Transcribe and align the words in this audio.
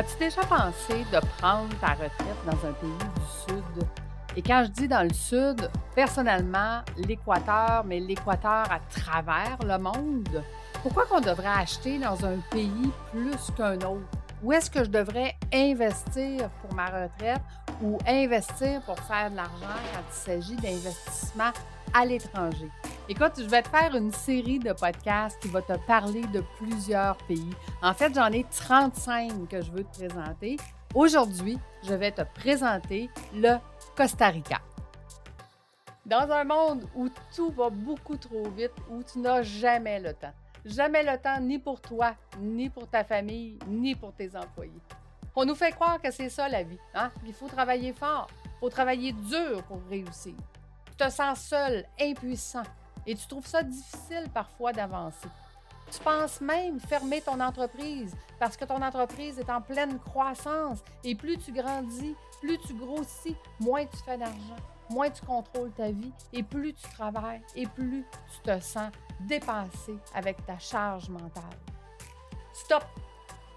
As-tu 0.00 0.16
déjà 0.18 0.40
pensé 0.40 1.04
de 1.12 1.20
prendre 1.36 1.68
ta 1.78 1.88
retraite 1.88 2.38
dans 2.46 2.52
un 2.66 2.72
pays 2.72 2.90
du 2.90 3.22
Sud? 3.46 3.86
Et 4.34 4.40
quand 4.40 4.62
je 4.64 4.70
dis 4.70 4.88
dans 4.88 5.02
le 5.02 5.12
Sud, 5.12 5.70
personnellement, 5.94 6.80
l'Équateur, 6.96 7.84
mais 7.84 8.00
l'Équateur 8.00 8.64
à 8.72 8.78
travers 8.88 9.58
le 9.62 9.76
monde, 9.76 10.42
pourquoi 10.82 11.04
qu'on 11.04 11.20
devrait 11.20 11.52
acheter 11.54 11.98
dans 11.98 12.24
un 12.24 12.38
pays 12.50 12.90
plus 13.12 13.54
qu'un 13.54 13.74
autre? 13.74 14.08
Où 14.42 14.54
est-ce 14.54 14.70
que 14.70 14.84
je 14.84 14.88
devrais 14.88 15.36
investir 15.52 16.48
pour 16.62 16.74
ma 16.74 16.86
retraite 16.86 17.42
ou 17.82 17.98
investir 18.06 18.80
pour 18.86 18.98
faire 19.00 19.30
de 19.30 19.36
l'argent 19.36 19.76
quand 19.92 20.00
il 20.08 20.14
s'agit 20.14 20.56
d'investissement 20.56 21.50
à 21.92 22.06
l'étranger? 22.06 22.70
Écoute, 23.12 23.32
je 23.38 23.48
vais 23.48 23.60
te 23.60 23.68
faire 23.68 23.96
une 23.96 24.12
série 24.12 24.60
de 24.60 24.72
podcasts 24.72 25.42
qui 25.42 25.48
va 25.48 25.60
te 25.62 25.76
parler 25.84 26.20
de 26.28 26.44
plusieurs 26.58 27.16
pays. 27.26 27.50
En 27.82 27.92
fait, 27.92 28.14
j'en 28.14 28.30
ai 28.30 28.44
35 28.44 29.48
que 29.48 29.60
je 29.60 29.72
veux 29.72 29.82
te 29.82 29.98
présenter. 29.98 30.56
Aujourd'hui, 30.94 31.58
je 31.82 31.92
vais 31.92 32.12
te 32.12 32.22
présenter 32.22 33.10
le 33.34 33.56
Costa 33.96 34.28
Rica. 34.28 34.60
Dans 36.06 36.30
un 36.30 36.44
monde 36.44 36.84
où 36.94 37.08
tout 37.34 37.50
va 37.50 37.68
beaucoup 37.68 38.16
trop 38.16 38.48
vite, 38.50 38.74
où 38.88 39.02
tu 39.02 39.18
n'as 39.18 39.42
jamais 39.42 39.98
le 39.98 40.14
temps. 40.14 40.32
Jamais 40.64 41.02
le 41.02 41.18
temps 41.18 41.40
ni 41.40 41.58
pour 41.58 41.80
toi, 41.80 42.14
ni 42.38 42.70
pour 42.70 42.86
ta 42.86 43.02
famille, 43.02 43.58
ni 43.66 43.96
pour 43.96 44.12
tes 44.12 44.36
employés. 44.36 44.80
On 45.34 45.44
nous 45.44 45.56
fait 45.56 45.72
croire 45.72 46.00
que 46.00 46.12
c'est 46.12 46.28
ça 46.28 46.48
la 46.48 46.62
vie. 46.62 46.78
Hein? 46.94 47.10
Il 47.26 47.32
faut 47.32 47.48
travailler 47.48 47.92
fort, 47.92 48.28
il 48.44 48.58
faut 48.60 48.70
travailler 48.70 49.10
dur 49.10 49.64
pour 49.64 49.80
réussir. 49.90 50.34
Tu 50.86 50.94
te 50.96 51.10
sens 51.10 51.40
seul, 51.40 51.84
impuissant, 52.00 52.62
et 53.06 53.14
tu 53.14 53.26
trouves 53.26 53.46
ça 53.46 53.62
difficile 53.62 54.28
parfois 54.32 54.72
d'avancer. 54.72 55.28
Tu 55.90 55.98
penses 56.00 56.40
même 56.40 56.78
fermer 56.78 57.20
ton 57.20 57.40
entreprise 57.40 58.14
parce 58.38 58.56
que 58.56 58.64
ton 58.64 58.80
entreprise 58.80 59.38
est 59.38 59.50
en 59.50 59.60
pleine 59.60 59.98
croissance 59.98 60.78
et 61.02 61.14
plus 61.16 61.36
tu 61.38 61.52
grandis, 61.52 62.14
plus 62.40 62.58
tu 62.58 62.74
grossis, 62.74 63.36
moins 63.58 63.84
tu 63.86 63.96
fais 64.04 64.16
d'argent, 64.16 64.56
moins 64.88 65.10
tu 65.10 65.24
contrôles 65.26 65.72
ta 65.72 65.90
vie 65.90 66.12
et 66.32 66.44
plus 66.44 66.74
tu 66.74 66.88
travailles 66.90 67.42
et 67.56 67.66
plus 67.66 68.04
tu 68.32 68.40
te 68.42 68.60
sens 68.60 68.92
dépassé 69.20 69.98
avec 70.14 70.44
ta 70.46 70.58
charge 70.58 71.08
mentale. 71.08 71.42
Stop! 72.52 72.84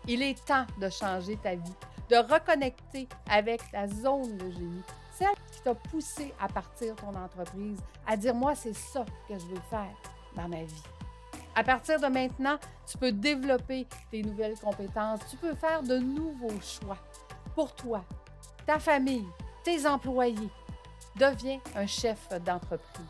Il 0.08 0.22
est 0.22 0.44
temps 0.46 0.66
de 0.82 0.90
changer 0.90 1.38
ta 1.38 1.56
vie, 1.56 1.76
de 2.10 2.16
reconnecter 2.18 3.08
avec 3.30 3.62
ta 3.72 3.88
zone 3.88 4.38
de 4.38 4.52
génie, 4.52 4.84
t'a 5.64 5.76
poussé 5.76 6.34
à 6.40 6.48
partir 6.48 6.96
ton 6.96 7.16
entreprise, 7.16 7.80
à 8.06 8.18
dire 8.18 8.36
moi 8.36 8.56
c'est 8.56 8.76
ça 8.76 9.06
que 9.28 9.34
je 9.34 9.46
veux 9.46 9.62
faire 9.70 9.96
dans 10.36 10.48
ma 10.48 10.64
vie. 10.64 10.84
À 11.56 11.64
partir 11.64 12.00
de 12.00 12.08
maintenant, 12.08 12.58
tu 12.88 12.98
peux 12.98 13.12
développer 13.12 13.88
tes 14.10 14.24
nouvelles 14.24 14.58
compétences, 14.60 15.20
tu 15.30 15.38
peux 15.38 15.54
faire 15.54 15.84
de 15.84 15.98
nouveaux 15.98 16.60
choix 16.62 16.98
pour 17.54 17.74
toi, 17.76 18.04
ta 18.66 18.80
famille, 18.80 19.28
tes 19.64 19.86
employés. 19.86 20.50
Deviens 21.16 21.60
un 21.76 21.86
chef 21.86 22.28
d'entreprise. 22.44 23.06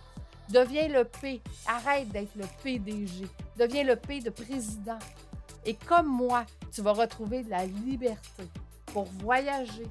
Deviens 0.49 0.89
le 0.89 1.05
P. 1.05 1.41
Arrête 1.65 2.09
d'être 2.09 2.35
le 2.35 2.45
PDG. 2.61 3.25
Deviens 3.57 3.83
le 3.83 3.95
P 3.95 4.19
de 4.19 4.29
président. 4.29 4.99
Et 5.65 5.73
comme 5.73 6.07
moi, 6.07 6.45
tu 6.71 6.81
vas 6.81 6.91
retrouver 6.91 7.43
de 7.43 7.49
la 7.49 7.65
liberté 7.65 8.43
pour 8.87 9.05
voyager, 9.05 9.87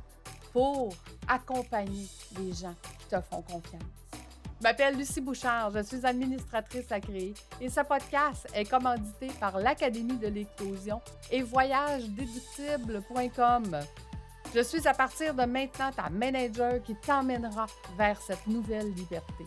pour 0.53 0.95
accompagner 1.33 2.07
les 2.39 2.53
gens 2.53 2.75
qui 2.99 3.07
te 3.07 3.19
font 3.21 3.43
confiance. 3.43 3.83
Je 4.61 4.69
m'appelle 4.69 4.97
Lucie 4.97 5.21
Bouchard, 5.21 5.73
je 5.73 5.83
suis 5.83 6.07
administratrice 6.07 6.93
à 6.93 7.01
créer 7.01 7.35
et 7.61 7.69
ce 7.69 7.81
podcast 7.81 8.47
est 8.55 8.71
commandité 8.71 9.27
par 9.41 9.59
l'Académie 9.59 10.19
de 10.19 10.29
l'éclosion 10.29 11.01
et 11.31 11.43
voyagedéductible.com. 11.43 13.81
Je 14.55 14.61
suis 14.61 14.87
à 14.87 14.95
partir 14.95 15.35
de 15.35 15.43
maintenant 15.45 15.91
ta 15.91 16.09
manager 16.11 16.81
qui 16.83 16.95
t'emmènera 16.95 17.67
vers 17.97 18.21
cette 18.21 18.47
nouvelle 18.47 18.93
liberté. 18.93 19.47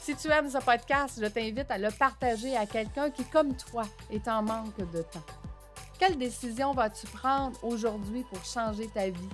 Si 0.00 0.14
tu 0.16 0.30
aimes 0.30 0.48
ce 0.48 0.58
podcast, 0.58 1.18
je 1.20 1.26
t'invite 1.26 1.68
à 1.70 1.76
le 1.78 1.90
partager 1.90 2.56
à 2.56 2.64
quelqu'un 2.66 3.10
qui, 3.10 3.24
comme 3.24 3.56
toi, 3.56 3.82
est 4.10 4.28
en 4.28 4.42
manque 4.42 4.78
de 4.78 5.02
temps. 5.02 5.26
Quelle 5.98 6.16
décision 6.16 6.72
vas-tu 6.72 7.06
prendre 7.08 7.62
aujourd'hui 7.62 8.24
pour 8.32 8.42
changer 8.44 8.88
ta 8.88 9.10
vie? 9.10 9.28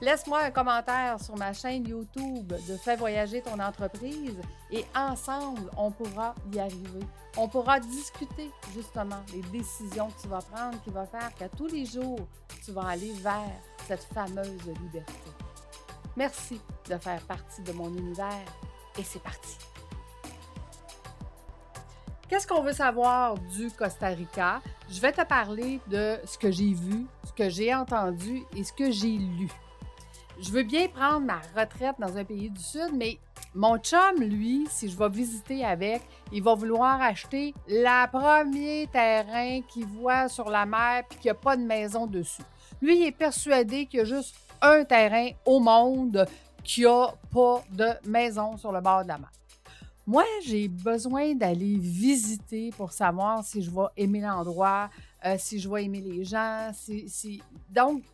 Laisse-moi 0.00 0.44
un 0.44 0.50
commentaire 0.52 1.20
sur 1.20 1.36
ma 1.36 1.52
chaîne 1.52 1.88
YouTube 1.88 2.46
de 2.46 2.76
Fais 2.76 2.94
voyager 2.94 3.42
ton 3.42 3.58
entreprise 3.58 4.38
et 4.70 4.84
ensemble, 4.94 5.68
on 5.76 5.90
pourra 5.90 6.36
y 6.52 6.60
arriver. 6.60 7.00
On 7.36 7.48
pourra 7.48 7.80
discuter 7.80 8.48
justement 8.72 9.20
des 9.32 9.42
décisions 9.50 10.08
que 10.10 10.22
tu 10.22 10.28
vas 10.28 10.38
prendre 10.38 10.80
qui 10.84 10.90
vont 10.90 11.06
faire 11.06 11.34
qu'à 11.34 11.48
tous 11.48 11.66
les 11.66 11.84
jours, 11.84 12.20
tu 12.64 12.70
vas 12.70 12.90
aller 12.90 13.12
vers 13.14 13.50
cette 13.88 14.04
fameuse 14.04 14.66
liberté. 14.66 15.12
Merci 16.16 16.60
de 16.88 16.96
faire 16.96 17.20
partie 17.22 17.62
de 17.62 17.72
mon 17.72 17.88
univers 17.88 18.46
et 18.96 19.02
c'est 19.02 19.22
parti. 19.22 19.58
Qu'est-ce 22.28 22.46
qu'on 22.46 22.62
veut 22.62 22.72
savoir 22.72 23.34
du 23.56 23.68
Costa 23.72 24.08
Rica? 24.08 24.60
Je 24.88 25.00
vais 25.00 25.12
te 25.12 25.24
parler 25.24 25.80
de 25.88 26.20
ce 26.24 26.38
que 26.38 26.52
j'ai 26.52 26.72
vu, 26.72 27.06
ce 27.24 27.32
que 27.32 27.48
j'ai 27.48 27.74
entendu 27.74 28.44
et 28.54 28.62
ce 28.62 28.72
que 28.72 28.92
j'ai 28.92 29.16
lu 29.18 29.50
je 30.40 30.50
veux 30.50 30.62
bien 30.62 30.88
prendre 30.88 31.20
ma 31.20 31.40
retraite 31.56 31.96
dans 31.98 32.16
un 32.16 32.24
pays 32.24 32.50
du 32.50 32.62
Sud, 32.62 32.90
mais 32.94 33.18
mon 33.54 33.78
chum, 33.78 34.20
lui, 34.20 34.66
si 34.70 34.88
je 34.88 34.96
vais 34.96 35.08
visiter 35.08 35.64
avec, 35.64 36.02
il 36.32 36.42
va 36.42 36.54
vouloir 36.54 37.00
acheter 37.00 37.54
le 37.66 38.06
premier 38.10 38.88
terrain 38.92 39.60
qu'il 39.62 39.86
voit 39.86 40.28
sur 40.28 40.48
la 40.48 40.64
mer 40.64 41.04
puis 41.08 41.18
qu'il 41.18 41.26
n'y 41.26 41.32
a 41.32 41.34
pas 41.34 41.56
de 41.56 41.62
maison 41.62 42.06
dessus. 42.06 42.42
Lui, 42.80 43.00
il 43.00 43.06
est 43.06 43.12
persuadé 43.12 43.86
qu'il 43.86 43.98
y 43.98 44.02
a 44.02 44.04
juste 44.04 44.36
un 44.60 44.84
terrain 44.84 45.30
au 45.44 45.58
monde 45.58 46.26
qui 46.62 46.82
n'a 46.82 47.14
pas 47.32 47.64
de 47.70 47.88
maison 48.08 48.56
sur 48.56 48.70
le 48.70 48.80
bord 48.80 49.02
de 49.02 49.08
la 49.08 49.18
mer. 49.18 49.32
Moi, 50.06 50.24
j'ai 50.46 50.68
besoin 50.68 51.34
d'aller 51.34 51.76
visiter 51.78 52.70
pour 52.76 52.92
savoir 52.92 53.44
si 53.44 53.62
je 53.62 53.70
vais 53.70 53.88
aimer 53.96 54.20
l'endroit, 54.20 54.88
euh, 55.24 55.36
si 55.38 55.58
je 55.58 55.68
vais 55.68 55.84
aimer 55.84 56.00
les 56.00 56.24
gens. 56.24 56.70
si... 56.72 57.42
Donc, 57.68 58.04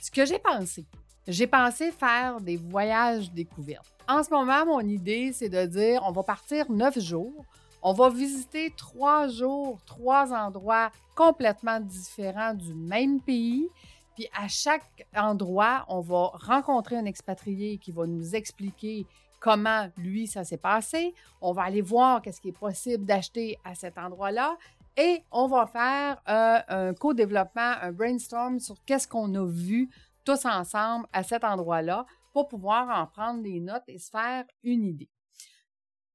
ce 0.00 0.10
que 0.10 0.24
j'ai 0.24 0.38
pensé, 0.38 0.86
j'ai 1.26 1.46
pensé 1.46 1.90
faire 1.92 2.40
des 2.40 2.56
voyages 2.56 3.30
découvertes. 3.32 3.92
En 4.08 4.22
ce 4.22 4.30
moment, 4.30 4.66
mon 4.66 4.80
idée, 4.80 5.32
c'est 5.32 5.48
de 5.48 5.64
dire 5.66 6.02
on 6.04 6.12
va 6.12 6.22
partir 6.22 6.70
neuf 6.70 6.98
jours. 6.98 7.44
On 7.82 7.92
va 7.92 8.10
visiter 8.10 8.72
trois 8.76 9.28
jours, 9.28 9.80
trois 9.86 10.32
endroits 10.32 10.90
complètement 11.16 11.80
différents 11.80 12.54
du 12.54 12.74
même 12.74 13.20
pays. 13.20 13.68
Puis 14.14 14.28
à 14.34 14.46
chaque 14.48 15.06
endroit, 15.16 15.84
on 15.88 16.00
va 16.00 16.30
rencontrer 16.34 16.96
un 16.96 17.06
expatrié 17.06 17.78
qui 17.78 17.90
va 17.90 18.06
nous 18.06 18.34
expliquer 18.34 19.06
comment 19.40 19.88
lui 19.96 20.26
ça 20.26 20.44
s'est 20.44 20.58
passé. 20.58 21.14
On 21.40 21.52
va 21.52 21.62
aller 21.62 21.82
voir 21.82 22.22
qu'est-ce 22.22 22.40
qui 22.40 22.48
est 22.48 22.58
possible 22.58 23.04
d'acheter 23.04 23.58
à 23.64 23.74
cet 23.74 23.98
endroit-là. 23.98 24.56
Et 24.96 25.22
on 25.32 25.46
va 25.46 25.66
faire 25.66 26.20
euh, 26.28 26.60
un 26.68 26.94
co-développement, 26.94 27.74
un 27.80 27.92
brainstorm 27.92 28.60
sur 28.60 28.76
qu'est-ce 28.84 29.08
qu'on 29.08 29.34
a 29.34 29.46
vu 29.46 29.88
tous 30.24 30.44
ensemble 30.44 31.06
à 31.12 31.22
cet 31.22 31.44
endroit-là 31.44 32.06
pour 32.32 32.48
pouvoir 32.48 32.88
en 32.98 33.06
prendre 33.06 33.42
des 33.42 33.60
notes 33.60 33.84
et 33.88 33.98
se 33.98 34.10
faire 34.10 34.44
une 34.62 34.84
idée. 34.84 35.10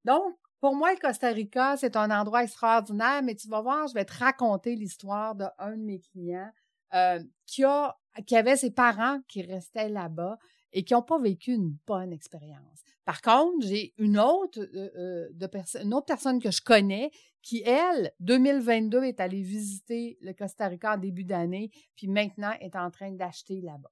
Donc, 0.05 0.35
pour 0.59 0.75
moi, 0.75 0.91
le 0.91 0.99
Costa 0.99 1.29
Rica, 1.29 1.77
c'est 1.77 1.95
un 1.95 2.09
endroit 2.09 2.43
extraordinaire, 2.43 3.21
mais 3.23 3.35
tu 3.35 3.47
vas 3.47 3.61
voir, 3.61 3.87
je 3.87 3.93
vais 3.93 4.05
te 4.05 4.17
raconter 4.17 4.75
l'histoire 4.75 5.35
d'un 5.35 5.51
de, 5.75 5.83
mes 5.83 5.99
clients 5.99 6.51
euh, 6.93 7.19
qui, 7.45 7.63
a, 7.63 7.95
qui 8.25 8.35
avait 8.35 8.55
ses 8.55 8.71
parents 8.71 9.19
qui 9.27 9.43
restaient 9.43 9.89
là-bas 9.89 10.37
et 10.73 10.83
qui 10.83 10.93
n'ont 10.93 11.03
pas 11.03 11.19
vécu 11.19 11.51
une 11.53 11.77
bonne 11.85 12.11
expérience. 12.11 12.81
Par 13.05 13.21
contre, 13.21 13.65
j'ai 13.65 13.93
une 13.97 14.19
autre, 14.19 14.59
euh, 14.59 15.29
euh, 15.31 15.81
une 15.83 15.93
autre 15.93 16.07
personne 16.07 16.41
que 16.41 16.51
je 16.51 16.61
connais 16.61 17.11
qui, 17.41 17.61
elle, 17.65 18.11
2022, 18.19 19.03
est 19.03 19.19
allée 19.19 19.43
visiter 19.43 20.17
le 20.21 20.33
Costa 20.33 20.67
Rica 20.67 20.95
en 20.95 20.97
début 20.97 21.23
d'année, 21.23 21.71
puis 21.95 22.07
maintenant 22.07 22.51
est 22.59 22.75
en 22.75 22.91
train 22.91 23.11
d'acheter 23.11 23.61
là-bas. 23.61 23.91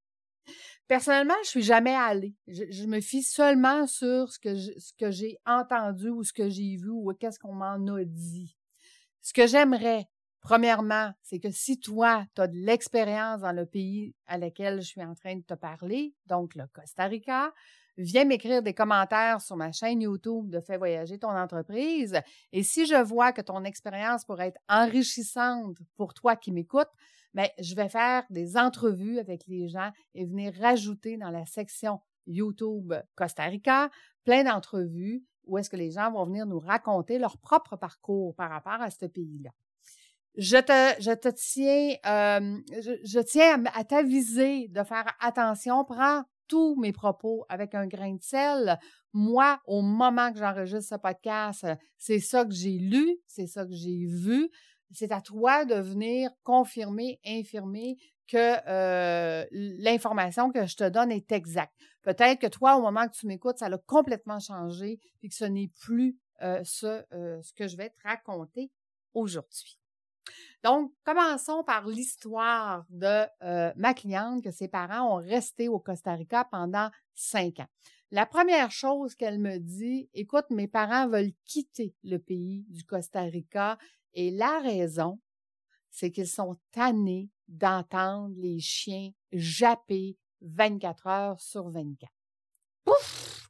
Personnellement, 0.87 1.35
je 1.43 1.49
suis 1.49 1.63
jamais 1.63 1.95
allée. 1.95 2.35
Je, 2.47 2.85
me 2.85 2.99
fie 3.01 3.23
seulement 3.23 3.87
sur 3.87 4.31
ce 4.31 4.39
que, 4.39 4.55
ce 4.55 4.93
que 4.97 5.09
j'ai 5.09 5.37
entendu 5.45 6.09
ou 6.09 6.23
ce 6.23 6.33
que 6.33 6.49
j'ai 6.49 6.75
vu 6.75 6.89
ou 6.89 7.11
qu'est-ce 7.19 7.39
qu'on 7.39 7.53
m'en 7.53 7.95
a 7.95 8.03
dit. 8.03 8.55
Ce 9.21 9.33
que 9.33 9.47
j'aimerais, 9.47 10.05
premièrement, 10.41 11.11
c'est 11.23 11.39
que 11.39 11.49
si 11.49 11.79
toi, 11.79 12.25
tu 12.35 12.41
as 12.41 12.47
de 12.47 12.57
l'expérience 12.57 13.41
dans 13.41 13.51
le 13.51 13.65
pays 13.65 14.13
à 14.27 14.37
lequel 14.37 14.81
je 14.81 14.87
suis 14.87 15.03
en 15.03 15.15
train 15.15 15.35
de 15.35 15.43
te 15.43 15.55
parler, 15.55 16.13
donc 16.27 16.53
le 16.53 16.65
Costa 16.71 17.05
Rica, 17.05 17.51
viens 17.97 18.25
m'écrire 18.25 18.61
des 18.61 18.73
commentaires 18.73 19.41
sur 19.41 19.55
ma 19.55 19.71
chaîne 19.71 20.01
YouTube 20.01 20.49
de 20.49 20.59
Fais 20.59 20.77
voyager 20.77 21.17
ton 21.17 21.29
entreprise. 21.29 22.19
Et 22.51 22.61
si 22.61 22.85
je 22.85 23.01
vois 23.01 23.31
que 23.31 23.41
ton 23.41 23.63
expérience 23.63 24.25
pourrait 24.25 24.49
être 24.49 24.61
enrichissante 24.69 25.77
pour 25.95 26.13
toi 26.13 26.35
qui 26.35 26.51
m'écoutes, 26.51 26.91
mais 27.35 27.53
ben, 27.57 27.63
je 27.63 27.75
vais 27.75 27.89
faire 27.89 28.23
des 28.31 28.57
entrevues 28.57 29.19
avec 29.19 29.45
les 29.47 29.67
gens 29.67 29.91
et 30.15 30.25
venir 30.25 30.53
rajouter 30.59 31.17
dans 31.17 31.29
la 31.29 31.45
section 31.45 31.99
YouTube 32.25 32.93
Costa 33.15 33.43
Rica 33.43 33.91
plein 34.23 34.43
d'entrevues 34.43 35.23
où 35.45 35.57
est-ce 35.57 35.69
que 35.69 35.75
les 35.75 35.91
gens 35.91 36.11
vont 36.11 36.25
venir 36.25 36.45
nous 36.45 36.59
raconter 36.59 37.19
leur 37.19 37.37
propre 37.37 37.75
parcours 37.75 38.33
par 38.35 38.49
rapport 38.49 38.81
à 38.81 38.89
ce 38.89 39.05
pays-là. 39.05 39.51
je 40.37 40.57
te, 40.57 41.29
tiens, 41.29 41.95
euh, 42.05 42.57
je, 43.03 43.19
tiens 43.19 43.63
à, 43.73 43.83
t'aviser 43.83 44.67
de 44.69 44.83
faire 44.83 45.05
attention. 45.19 45.85
Prends 45.85 46.23
tous 46.47 46.75
mes 46.75 46.91
propos 46.91 47.45
avec 47.49 47.75
un 47.75 47.87
grain 47.87 48.15
de 48.15 48.23
sel. 48.23 48.79
Moi, 49.13 49.59
au 49.65 49.81
moment 49.81 50.31
que 50.31 50.39
j'enregistre 50.39 50.95
ce 50.95 50.99
podcast, 50.99 51.67
c'est 51.97 52.19
ça 52.19 52.45
que 52.45 52.53
j'ai 52.53 52.77
lu, 52.77 53.17
c'est 53.27 53.47
ça 53.47 53.65
que 53.65 53.73
j'ai 53.73 54.05
vu. 54.05 54.49
C'est 54.91 55.11
à 55.11 55.21
toi 55.21 55.65
de 55.65 55.75
venir 55.75 56.31
confirmer, 56.43 57.19
infirmer 57.25 57.97
que 58.27 58.57
euh, 58.67 59.45
l'information 59.51 60.51
que 60.51 60.65
je 60.65 60.75
te 60.75 60.89
donne 60.89 61.11
est 61.11 61.31
exacte. 61.31 61.73
Peut-être 62.01 62.39
que 62.39 62.47
toi, 62.47 62.77
au 62.77 62.81
moment 62.81 63.07
que 63.07 63.15
tu 63.15 63.27
m'écoutes, 63.27 63.59
ça 63.59 63.67
a 63.67 63.77
complètement 63.77 64.39
changé 64.39 64.99
et 65.21 65.29
que 65.29 65.35
ce 65.35 65.45
n'est 65.45 65.71
plus 65.79 66.17
euh, 66.41 66.61
ce, 66.63 67.03
ce 67.11 67.53
que 67.53 67.67
je 67.67 67.77
vais 67.77 67.89
te 67.89 68.01
raconter 68.03 68.71
aujourd'hui. 69.13 69.79
Donc, 70.63 70.91
commençons 71.03 71.63
par 71.63 71.87
l'histoire 71.87 72.85
de 72.89 73.25
euh, 73.43 73.71
ma 73.75 73.93
cliente 73.93 74.43
que 74.43 74.51
ses 74.51 74.67
parents 74.67 75.17
ont 75.17 75.23
resté 75.23 75.67
au 75.67 75.79
Costa 75.79 76.13
Rica 76.13 76.45
pendant 76.45 76.89
cinq 77.13 77.59
ans. 77.59 77.67
La 78.11 78.25
première 78.25 78.71
chose 78.71 79.15
qu'elle 79.15 79.39
me 79.39 79.57
dit, 79.57 80.09
écoute, 80.13 80.45
mes 80.51 80.67
parents 80.67 81.07
veulent 81.07 81.33
quitter 81.43 81.95
le 82.03 82.17
pays 82.17 82.65
du 82.69 82.83
Costa 82.83 83.21
Rica 83.21 83.77
et 84.13 84.31
la 84.31 84.59
raison, 84.59 85.19
c'est 85.89 86.11
qu'ils 86.11 86.27
sont 86.27 86.55
tannés 86.71 87.29
d'entendre 87.47 88.33
les 88.37 88.59
chiens 88.59 89.11
japper 89.31 90.17
24 90.41 91.07
heures 91.07 91.39
sur 91.39 91.69
24. 91.69 92.11
Pouf! 92.83 93.47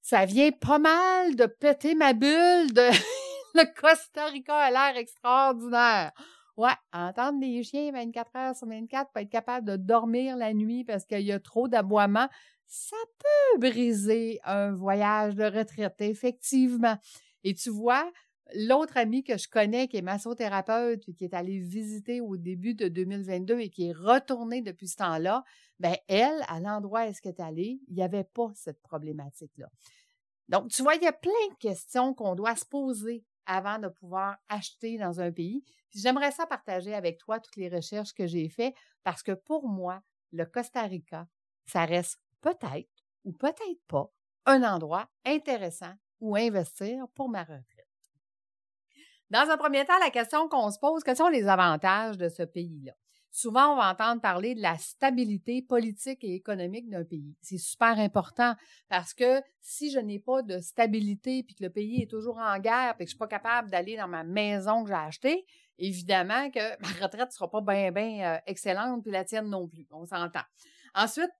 Ça 0.00 0.26
vient 0.26 0.52
pas 0.52 0.78
mal 0.78 1.34
de 1.36 1.46
péter 1.46 1.94
ma 1.94 2.12
bulle 2.12 2.72
de 2.72 2.88
le 3.54 3.80
Costa 3.80 4.26
Rica 4.26 4.56
a 4.56 4.70
l'air 4.70 4.96
extraordinaire. 4.96 6.12
Ouais, 6.56 6.76
entendre 6.92 7.40
des 7.40 7.62
chiens 7.62 7.90
24 7.92 8.36
heures 8.36 8.56
sur 8.56 8.68
24, 8.68 9.10
pas 9.12 9.22
être 9.22 9.30
capable 9.30 9.66
de 9.66 9.76
dormir 9.76 10.36
la 10.36 10.52
nuit 10.52 10.84
parce 10.84 11.06
qu'il 11.06 11.22
y 11.22 11.32
a 11.32 11.40
trop 11.40 11.66
d'aboiements, 11.66 12.28
ça 12.72 12.96
peut 13.18 13.60
briser 13.60 14.40
un 14.44 14.72
voyage 14.72 15.34
de 15.34 15.44
retraite, 15.44 16.00
effectivement. 16.00 16.96
Et 17.44 17.52
tu 17.52 17.68
vois, 17.68 18.10
l'autre 18.54 18.96
amie 18.96 19.22
que 19.22 19.36
je 19.36 19.46
connais 19.46 19.88
qui 19.88 19.98
est 19.98 20.02
massothérapeute 20.02 21.06
et 21.06 21.12
qui 21.12 21.24
est 21.24 21.34
allée 21.34 21.58
visiter 21.58 22.22
au 22.22 22.38
début 22.38 22.72
de 22.74 22.88
2022 22.88 23.60
et 23.60 23.68
qui 23.68 23.88
est 23.88 23.92
retournée 23.92 24.62
depuis 24.62 24.88
ce 24.88 24.96
temps-là, 24.96 25.44
ben 25.80 25.94
elle, 26.08 26.42
à 26.48 26.60
l'endroit 26.60 27.02
où 27.02 27.04
elle 27.04 27.14
est 27.30 27.40
allée, 27.40 27.78
il 27.88 27.94
n'y 27.94 28.02
avait 28.02 28.24
pas 28.24 28.50
cette 28.54 28.80
problématique-là. 28.80 29.68
Donc, 30.48 30.70
tu 30.70 30.82
vois, 30.82 30.94
il 30.94 31.02
y 31.02 31.06
a 31.06 31.12
plein 31.12 31.30
de 31.50 31.58
questions 31.58 32.14
qu'on 32.14 32.34
doit 32.34 32.56
se 32.56 32.64
poser 32.64 33.22
avant 33.44 33.80
de 33.80 33.88
pouvoir 33.88 34.38
acheter 34.48 34.96
dans 34.96 35.20
un 35.20 35.30
pays. 35.30 35.62
J'aimerais 35.90 36.32
ça 36.32 36.46
partager 36.46 36.94
avec 36.94 37.18
toi 37.18 37.38
toutes 37.38 37.56
les 37.56 37.68
recherches 37.68 38.14
que 38.14 38.26
j'ai 38.26 38.48
faites 38.48 38.74
parce 39.04 39.22
que 39.22 39.32
pour 39.32 39.68
moi, 39.68 40.00
le 40.30 40.46
Costa 40.46 40.84
Rica, 40.84 41.28
ça 41.66 41.84
reste 41.84 42.21
peut-être 42.42 42.90
ou 43.24 43.32
peut-être 43.32 43.80
pas 43.88 44.12
un 44.44 44.62
endroit 44.62 45.08
intéressant 45.24 45.94
où 46.20 46.36
investir 46.36 47.06
pour 47.14 47.28
ma 47.28 47.42
retraite. 47.42 47.66
Dans 49.30 49.48
un 49.48 49.56
premier 49.56 49.84
temps, 49.86 49.98
la 49.98 50.10
question 50.10 50.48
qu'on 50.48 50.70
se 50.70 50.78
pose, 50.78 51.02
quels 51.02 51.16
sont 51.16 51.28
les 51.28 51.48
avantages 51.48 52.18
de 52.18 52.28
ce 52.28 52.42
pays-là? 52.42 52.92
Souvent, 53.34 53.72
on 53.72 53.76
va 53.76 53.90
entendre 53.90 54.20
parler 54.20 54.54
de 54.54 54.60
la 54.60 54.76
stabilité 54.76 55.62
politique 55.62 56.22
et 56.22 56.34
économique 56.34 56.90
d'un 56.90 57.02
pays. 57.02 57.34
C'est 57.40 57.56
super 57.56 57.98
important 57.98 58.54
parce 58.90 59.14
que 59.14 59.40
si 59.62 59.90
je 59.90 59.98
n'ai 59.98 60.18
pas 60.18 60.42
de 60.42 60.58
stabilité 60.58 61.42
puis 61.42 61.54
que 61.54 61.64
le 61.64 61.70
pays 61.70 62.02
est 62.02 62.10
toujours 62.10 62.36
en 62.36 62.58
guerre 62.58 62.94
puis 62.94 63.06
que 63.06 63.10
je 63.10 63.14
suis 63.14 63.18
pas 63.18 63.26
capable 63.26 63.70
d'aller 63.70 63.96
dans 63.96 64.06
ma 64.06 64.22
maison 64.22 64.82
que 64.84 64.90
j'ai 64.90 64.94
achetée, 64.94 65.46
évidemment 65.78 66.50
que 66.50 66.78
ma 66.82 67.06
retraite 67.06 67.32
sera 67.32 67.50
pas 67.50 67.62
bien, 67.62 67.90
bien 67.90 68.34
euh, 68.34 68.38
excellente 68.46 69.02
puis 69.02 69.12
la 69.12 69.24
tienne 69.24 69.48
non 69.48 69.66
plus. 69.66 69.86
On 69.92 70.04
s'entend. 70.04 70.44
Ensuite, 70.94 71.32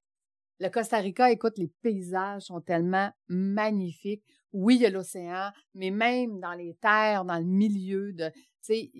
le 0.62 0.70
Costa 0.70 0.98
Rica, 0.98 1.32
écoute, 1.32 1.58
les 1.58 1.66
paysages 1.82 2.42
sont 2.42 2.60
tellement 2.60 3.10
magnifiques. 3.26 4.22
Oui, 4.52 4.76
il 4.76 4.82
y 4.82 4.86
a 4.86 4.90
l'océan, 4.90 5.50
mais 5.74 5.90
même 5.90 6.38
dans 6.38 6.52
les 6.52 6.74
terres, 6.74 7.24
dans 7.24 7.38
le 7.38 7.44
milieu 7.44 8.12
de, 8.12 8.30
tu 8.62 8.74
sais, 8.74 8.92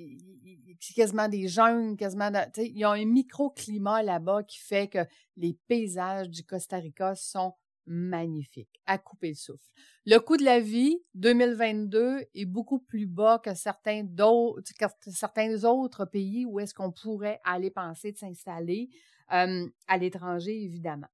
quasiment 0.96 1.28
des 1.28 1.46
jeunes, 1.46 1.96
quasiment, 1.96 2.32
tu 2.32 2.62
sais, 2.62 2.66
il 2.66 2.78
y 2.78 2.84
a 2.84 2.90
un 2.90 3.04
microclimat 3.04 4.02
là-bas 4.02 4.42
qui 4.42 4.58
fait 4.58 4.88
que 4.88 5.06
les 5.36 5.56
paysages 5.68 6.28
du 6.28 6.42
Costa 6.42 6.78
Rica 6.78 7.14
sont 7.14 7.54
magnifiques, 7.86 8.80
à 8.86 8.98
couper 8.98 9.28
le 9.28 9.34
souffle. 9.34 9.70
Le 10.04 10.18
coût 10.18 10.36
de 10.36 10.44
la 10.44 10.58
vie 10.58 10.98
2022 11.14 12.24
est 12.34 12.44
beaucoup 12.44 12.80
plus 12.80 13.06
bas 13.06 13.38
que 13.38 13.54
certains 13.54 14.02
d'autres, 14.02 15.64
autres 15.64 16.04
pays 16.06 16.44
où 16.44 16.58
est-ce 16.58 16.74
qu'on 16.74 16.90
pourrait 16.90 17.40
aller 17.44 17.70
penser 17.70 18.10
de 18.10 18.18
s'installer 18.18 18.88
euh, 19.32 19.68
à 19.86 19.98
l'étranger, 19.98 20.64
évidemment. 20.64 21.08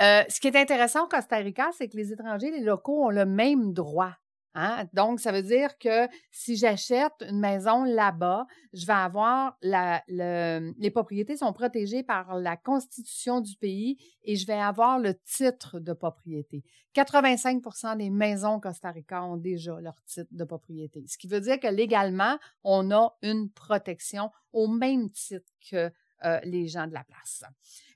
Euh, 0.00 0.22
ce 0.28 0.40
qui 0.40 0.48
est 0.48 0.56
intéressant 0.56 1.04
au 1.04 1.08
Costa 1.08 1.36
Rica, 1.36 1.70
c'est 1.76 1.88
que 1.88 1.96
les 1.96 2.12
étrangers, 2.12 2.50
les 2.50 2.60
locaux 2.60 3.06
ont 3.06 3.10
le 3.10 3.26
même 3.26 3.72
droit. 3.72 4.14
Hein. 4.54 4.86
Donc, 4.92 5.20
ça 5.20 5.30
veut 5.30 5.42
dire 5.42 5.78
que 5.78 6.08
si 6.30 6.56
j'achète 6.56 7.12
une 7.28 7.38
maison 7.38 7.84
là-bas, 7.84 8.46
je 8.72 8.86
vais 8.86 8.92
avoir 8.92 9.56
les 9.62 10.90
propriétés 10.90 11.36
sont 11.36 11.52
protégées 11.52 12.02
par 12.02 12.36
la 12.36 12.56
constitution 12.56 13.40
du 13.40 13.56
pays 13.56 13.98
et 14.24 14.36
je 14.36 14.46
vais 14.46 14.54
avoir 14.54 14.98
le 14.98 15.14
titre 15.14 15.78
de 15.78 15.92
propriété. 15.92 16.64
85% 16.94 17.98
des 17.98 18.10
maisons 18.10 18.54
au 18.54 18.60
Costa 18.60 18.90
Rica 18.90 19.22
ont 19.22 19.36
déjà 19.36 19.78
leur 19.80 20.02
titre 20.06 20.30
de 20.32 20.44
propriété. 20.44 21.04
Ce 21.06 21.18
qui 21.18 21.28
veut 21.28 21.40
dire 21.40 21.60
que 21.60 21.68
légalement, 21.68 22.36
on 22.64 22.90
a 22.90 23.16
une 23.22 23.50
protection 23.50 24.30
au 24.52 24.66
même 24.66 25.10
titre 25.10 25.52
que 25.70 25.92
euh, 26.24 26.40
les 26.44 26.66
gens 26.68 26.86
de 26.86 26.94
la 26.94 27.04
place. 27.04 27.44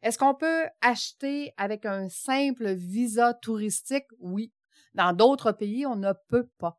Est-ce 0.03 0.19
qu'on 0.19 0.35
peut 0.35 0.67
acheter 0.81 1.53
avec 1.57 1.87
un 1.87 2.09
simple 2.09 2.73
visa 2.73 3.35
touristique? 3.35 4.07
Oui. 4.19 4.53
Dans 4.95 5.13
d'autres 5.13 5.53
pays, 5.53 5.87
on 5.87 5.97
ne 5.97 6.13
peut 6.29 6.49
pas. 6.59 6.79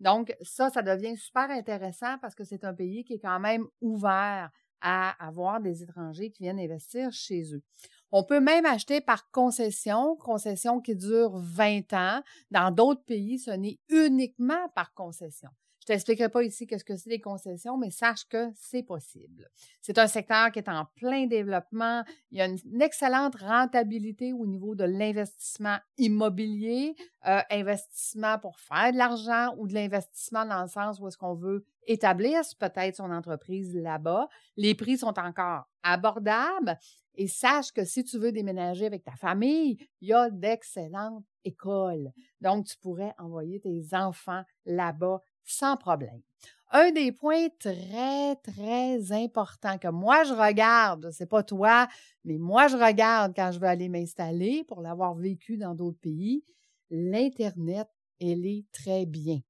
Donc, 0.00 0.34
ça, 0.42 0.70
ça 0.70 0.82
devient 0.82 1.16
super 1.16 1.50
intéressant 1.50 2.18
parce 2.18 2.34
que 2.34 2.44
c'est 2.44 2.64
un 2.64 2.74
pays 2.74 3.04
qui 3.04 3.14
est 3.14 3.18
quand 3.20 3.38
même 3.38 3.66
ouvert 3.80 4.50
à 4.80 5.10
avoir 5.24 5.60
des 5.60 5.82
étrangers 5.82 6.30
qui 6.30 6.44
viennent 6.44 6.60
investir 6.60 7.12
chez 7.12 7.54
eux. 7.54 7.62
On 8.10 8.22
peut 8.22 8.40
même 8.40 8.64
acheter 8.64 9.00
par 9.00 9.30
concession, 9.30 10.16
concession 10.16 10.80
qui 10.80 10.96
dure 10.96 11.36
20 11.36 11.92
ans. 11.92 12.22
Dans 12.50 12.70
d'autres 12.70 13.04
pays, 13.04 13.38
ce 13.38 13.50
n'est 13.50 13.78
uniquement 13.88 14.68
par 14.74 14.94
concession. 14.94 15.50
Je 15.88 15.94
t'expliquerai 15.94 16.28
pas 16.28 16.42
ici 16.42 16.66
qu'est-ce 16.66 16.84
que 16.84 16.98
c'est 16.98 17.08
les 17.08 17.20
concessions, 17.20 17.78
mais 17.78 17.90
sache 17.90 18.28
que 18.28 18.50
c'est 18.54 18.82
possible. 18.82 19.48
C'est 19.80 19.96
un 19.96 20.06
secteur 20.06 20.52
qui 20.52 20.58
est 20.58 20.68
en 20.68 20.84
plein 20.96 21.26
développement. 21.26 22.04
Il 22.30 22.36
y 22.36 22.42
a 22.42 22.44
une, 22.46 22.82
excellente 22.82 23.36
rentabilité 23.36 24.34
au 24.34 24.44
niveau 24.44 24.74
de 24.74 24.84
l'investissement 24.84 25.78
immobilier, 25.96 26.94
euh, 27.26 27.40
investissement 27.50 28.38
pour 28.38 28.58
faire 28.60 28.92
de 28.92 28.98
l'argent 28.98 29.54
ou 29.56 29.66
de 29.66 29.72
l'investissement 29.72 30.44
dans 30.44 30.60
le 30.60 30.68
sens 30.68 31.00
où 31.00 31.08
est-ce 31.08 31.16
qu'on 31.16 31.34
veut 31.34 31.64
établir 31.86 32.42
peut-être 32.58 32.96
son 32.96 33.10
entreprise 33.10 33.74
là-bas. 33.74 34.28
Les 34.58 34.74
prix 34.74 34.98
sont 34.98 35.18
encore 35.18 35.70
abordables 35.82 36.78
et 37.18 37.26
sache 37.26 37.72
que 37.72 37.84
si 37.84 38.04
tu 38.04 38.16
veux 38.16 38.30
déménager 38.30 38.86
avec 38.86 39.04
ta 39.04 39.16
famille, 39.16 39.76
il 40.00 40.08
y 40.08 40.12
a 40.12 40.30
d'excellentes 40.30 41.24
écoles. 41.44 42.12
Donc, 42.40 42.66
tu 42.66 42.76
pourrais 42.78 43.12
envoyer 43.18 43.60
tes 43.60 43.82
enfants 43.92 44.42
là-bas 44.64 45.20
sans 45.44 45.76
problème. 45.76 46.22
Un 46.70 46.92
des 46.92 47.10
points 47.10 47.48
très, 47.58 48.36
très 48.36 49.10
importants 49.12 49.78
que 49.78 49.88
moi 49.88 50.22
je 50.24 50.34
regarde, 50.34 51.10
c'est 51.10 51.28
pas 51.28 51.42
toi, 51.42 51.88
mais 52.24 52.36
moi 52.36 52.68
je 52.68 52.76
regarde 52.76 53.32
quand 53.34 53.50
je 53.52 53.58
veux 53.58 53.66
aller 53.66 53.88
m'installer 53.88 54.64
pour 54.64 54.82
l'avoir 54.82 55.14
vécu 55.14 55.56
dans 55.56 55.74
d'autres 55.74 55.98
pays, 55.98 56.44
l'Internet, 56.90 57.88
elle 58.20 58.46
est 58.46 58.66
très 58.70 59.06
bien. 59.06 59.40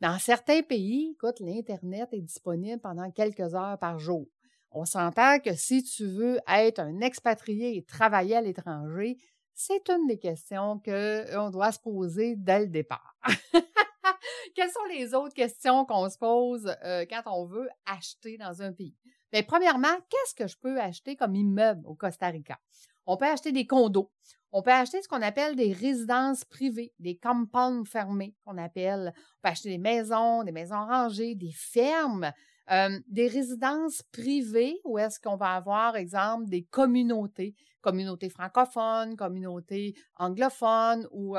Dans 0.00 0.18
certains 0.18 0.62
pays, 0.62 1.14
écoute, 1.14 1.40
l'Internet 1.40 2.08
est 2.12 2.20
disponible 2.20 2.80
pendant 2.80 3.10
quelques 3.10 3.54
heures 3.54 3.78
par 3.80 3.98
jour. 3.98 4.28
On 4.74 4.84
s'entend 4.84 5.38
que 5.38 5.54
si 5.54 5.82
tu 5.82 6.06
veux 6.06 6.38
être 6.48 6.80
un 6.80 7.00
expatrié 7.00 7.76
et 7.76 7.84
travailler 7.84 8.36
à 8.36 8.40
l'étranger, 8.40 9.18
c'est 9.54 9.88
une 9.90 10.06
des 10.06 10.18
questions 10.18 10.80
qu'on 10.84 11.50
doit 11.50 11.72
se 11.72 11.78
poser 11.78 12.36
dès 12.36 12.60
le 12.60 12.68
départ. 12.68 13.16
Quelles 14.54 14.70
sont 14.70 14.84
les 14.90 15.14
autres 15.14 15.34
questions 15.34 15.84
qu'on 15.84 16.08
se 16.08 16.18
pose 16.18 16.74
euh, 16.84 17.04
quand 17.08 17.22
on 17.26 17.44
veut 17.44 17.68
acheter 17.86 18.38
dans 18.38 18.62
un 18.62 18.72
pays? 18.72 18.96
Bien, 19.30 19.42
premièrement, 19.42 19.94
qu'est-ce 20.08 20.34
que 20.34 20.46
je 20.46 20.56
peux 20.58 20.80
acheter 20.80 21.16
comme 21.16 21.34
immeuble 21.34 21.86
au 21.86 21.94
Costa 21.94 22.28
Rica? 22.28 22.58
On 23.06 23.16
peut 23.16 23.26
acheter 23.26 23.52
des 23.52 23.66
condos. 23.66 24.10
On 24.52 24.62
peut 24.62 24.72
acheter 24.72 25.00
ce 25.00 25.08
qu'on 25.08 25.22
appelle 25.22 25.56
des 25.56 25.72
résidences 25.72 26.44
privées, 26.44 26.92
des 26.98 27.16
compounds 27.16 27.88
fermés 27.88 28.34
qu'on 28.44 28.58
appelle. 28.58 29.12
On 29.16 29.40
peut 29.42 29.52
acheter 29.52 29.70
des 29.70 29.78
maisons, 29.78 30.44
des 30.44 30.52
maisons 30.52 30.86
rangées, 30.86 31.34
des 31.34 31.52
fermes, 31.52 32.30
des 32.68 33.28
résidences 33.28 34.02
privées 34.12 34.80
où 34.84 34.98
est-ce 34.98 35.20
qu'on 35.20 35.36
va 35.36 35.54
avoir, 35.54 35.96
exemple, 35.96 36.48
des 36.48 36.62
communautés, 36.64 37.54
communautés 37.80 38.30
francophones, 38.30 39.16
communautés 39.16 39.94
anglophones 40.16 41.06
ou 41.10 41.36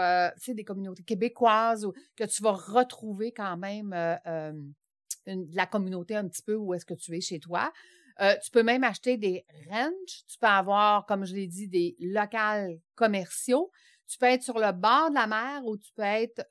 des 0.47 0.63
communautés 0.63 1.03
québécoises 1.03 1.85
ou 1.85 1.93
que 2.15 2.25
tu 2.25 2.43
vas 2.43 2.51
retrouver 2.51 3.31
quand 3.31 3.57
même 3.57 3.93
la 5.25 5.65
communauté 5.65 6.15
un 6.15 6.27
petit 6.27 6.43
peu 6.43 6.55
où 6.55 6.73
est-ce 6.73 6.85
que 6.85 6.93
tu 6.93 7.15
es 7.15 7.21
chez 7.21 7.39
toi. 7.39 7.71
Tu 8.43 8.51
peux 8.51 8.63
même 8.63 8.83
acheter 8.83 9.17
des 9.17 9.45
ranches. 9.69 10.25
Tu 10.27 10.37
peux 10.37 10.47
avoir, 10.47 11.05
comme 11.05 11.25
je 11.25 11.33
l'ai 11.33 11.47
dit, 11.47 11.67
des 11.67 11.95
locales 11.99 12.79
commerciaux. 12.95 13.71
Tu 14.07 14.17
peux 14.17 14.25
être 14.25 14.43
sur 14.43 14.59
le 14.59 14.71
bord 14.73 15.09
de 15.09 15.15
la 15.15 15.27
mer 15.27 15.65
ou 15.65 15.77
tu 15.77 15.91
peux 15.93 16.03
être 16.03 16.45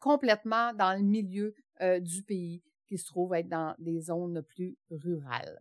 complètement 0.00 0.74
dans 0.74 0.92
le 0.94 1.04
milieu 1.04 1.54
du 2.00 2.24
pays 2.24 2.62
qui 2.88 2.98
se 2.98 3.06
trouve 3.06 3.34
être 3.34 3.48
dans 3.48 3.74
des 3.78 4.00
zones 4.00 4.42
plus 4.42 4.76
rurales. 4.90 5.58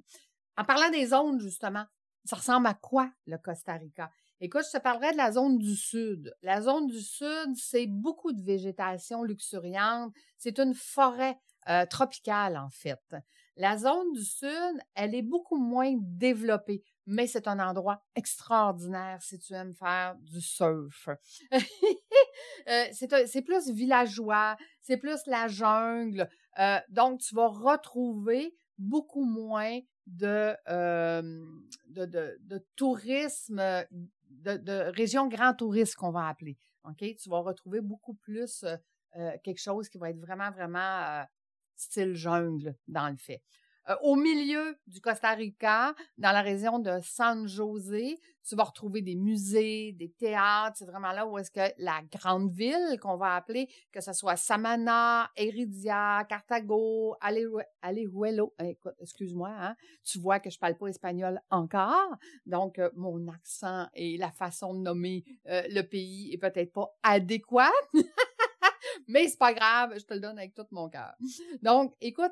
En 0.57 0.63
parlant 0.63 0.89
des 0.89 1.07
zones, 1.07 1.39
justement, 1.39 1.85
ça 2.25 2.37
ressemble 2.37 2.67
à 2.67 2.73
quoi 2.73 3.11
le 3.25 3.37
Costa 3.37 3.73
Rica? 3.73 4.09
Écoute, 4.39 4.63
je 4.65 4.77
te 4.77 4.81
parlerai 4.81 5.11
de 5.11 5.17
la 5.17 5.31
zone 5.31 5.57
du 5.57 5.75
sud. 5.75 6.33
La 6.41 6.61
zone 6.61 6.87
du 6.87 7.01
sud, 7.01 7.55
c'est 7.55 7.87
beaucoup 7.87 8.31
de 8.31 8.41
végétation 8.41 9.23
luxuriante. 9.23 10.13
C'est 10.37 10.59
une 10.59 10.73
forêt 10.73 11.37
tropicale, 11.89 12.55
en 12.57 12.69
fait. 12.69 13.01
La 13.55 13.77
zone 13.77 14.11
du 14.13 14.23
sud, 14.23 14.79
elle 14.95 15.15
est 15.15 15.23
beaucoup 15.23 15.57
moins 15.57 15.95
développée, 15.99 16.83
mais 17.07 17.25
c'est 17.25 17.47
un 17.47 17.57
endroit 17.59 18.03
extraordinaire 18.15 19.21
si 19.21 19.39
tu 19.39 19.53
aimes 19.53 19.73
faire 19.73 20.15
du 20.19 20.41
surf. 20.41 21.09
Euh, 22.67 22.85
c'est 22.91 23.41
plus 23.41 23.69
villageois, 23.71 24.57
c'est 24.81 24.97
plus 24.97 25.25
la 25.25 25.47
jungle. 25.47 26.29
Euh, 26.59 26.79
donc, 26.89 27.21
tu 27.21 27.33
vas 27.33 27.47
retrouver 27.47 28.55
beaucoup 28.77 29.23
moins 29.23 29.79
de, 30.05 30.53
euh, 30.67 31.45
tourisme, 32.75 33.61
de, 34.29 34.57
de 34.57 34.91
région 34.91 35.27
grand 35.27 35.53
tourisme 35.53 35.95
qu'on 35.97 36.11
va 36.11 36.27
appeler. 36.27 36.57
Tu 36.99 37.29
vas 37.29 37.39
retrouver 37.39 37.79
beaucoup 37.81 38.15
plus 38.15 38.65
quelque 39.43 39.61
chose 39.61 39.87
qui 39.87 39.97
va 39.97 40.09
être 40.09 40.19
vraiment, 40.19 40.51
vraiment 40.51 41.25
style 41.75 42.13
jungle 42.13 42.75
dans 42.87 43.09
le 43.09 43.17
fait. 43.17 43.41
Euh, 43.89 43.95
au 44.01 44.15
milieu 44.15 44.77
du 44.85 44.99
Costa 44.99 45.31
Rica, 45.31 45.95
dans 46.17 46.31
la 46.31 46.41
région 46.41 46.79
de 46.79 46.99
San 47.01 47.47
José, 47.47 48.19
tu 48.47 48.55
vas 48.55 48.63
retrouver 48.63 49.01
des 49.01 49.15
musées, 49.15 49.93
des 49.93 50.09
théâtres. 50.09 50.77
C'est 50.77 50.85
vraiment 50.85 51.11
là 51.11 51.25
où 51.25 51.37
est-ce 51.37 51.51
que 51.51 51.73
la 51.77 52.01
grande 52.11 52.51
ville 52.51 52.97
qu'on 53.01 53.17
va 53.17 53.35
appeler, 53.35 53.67
que 53.91 54.01
ce 54.01 54.13
soit 54.13 54.35
Samana, 54.35 55.29
Heredia, 55.35 56.25
Cartago, 56.27 57.15
Alejuelo. 57.21 58.53
Écoute, 58.63 58.95
excuse-moi, 58.99 59.51
hein, 59.51 59.75
tu 60.03 60.19
vois 60.19 60.39
que 60.39 60.49
je 60.49 60.59
parle 60.59 60.77
pas 60.77 60.87
espagnol 60.87 61.41
encore. 61.49 62.15
Donc, 62.45 62.79
euh, 62.79 62.89
mon 62.95 63.27
accent 63.27 63.87
et 63.93 64.17
la 64.17 64.31
façon 64.31 64.73
de 64.73 64.79
nommer 64.79 65.23
euh, 65.47 65.63
le 65.69 65.81
pays 65.81 66.33
est 66.33 66.37
peut-être 66.37 66.73
pas 66.73 66.89
adéquat. 67.03 67.71
mais 69.07 69.27
c'est 69.27 69.37
pas 69.37 69.53
grave, 69.53 69.93
je 69.97 70.05
te 70.05 70.13
le 70.13 70.19
donne 70.19 70.37
avec 70.37 70.53
tout 70.53 70.65
mon 70.71 70.89
cœur. 70.89 71.13
Donc, 71.61 71.93
écoute, 72.01 72.31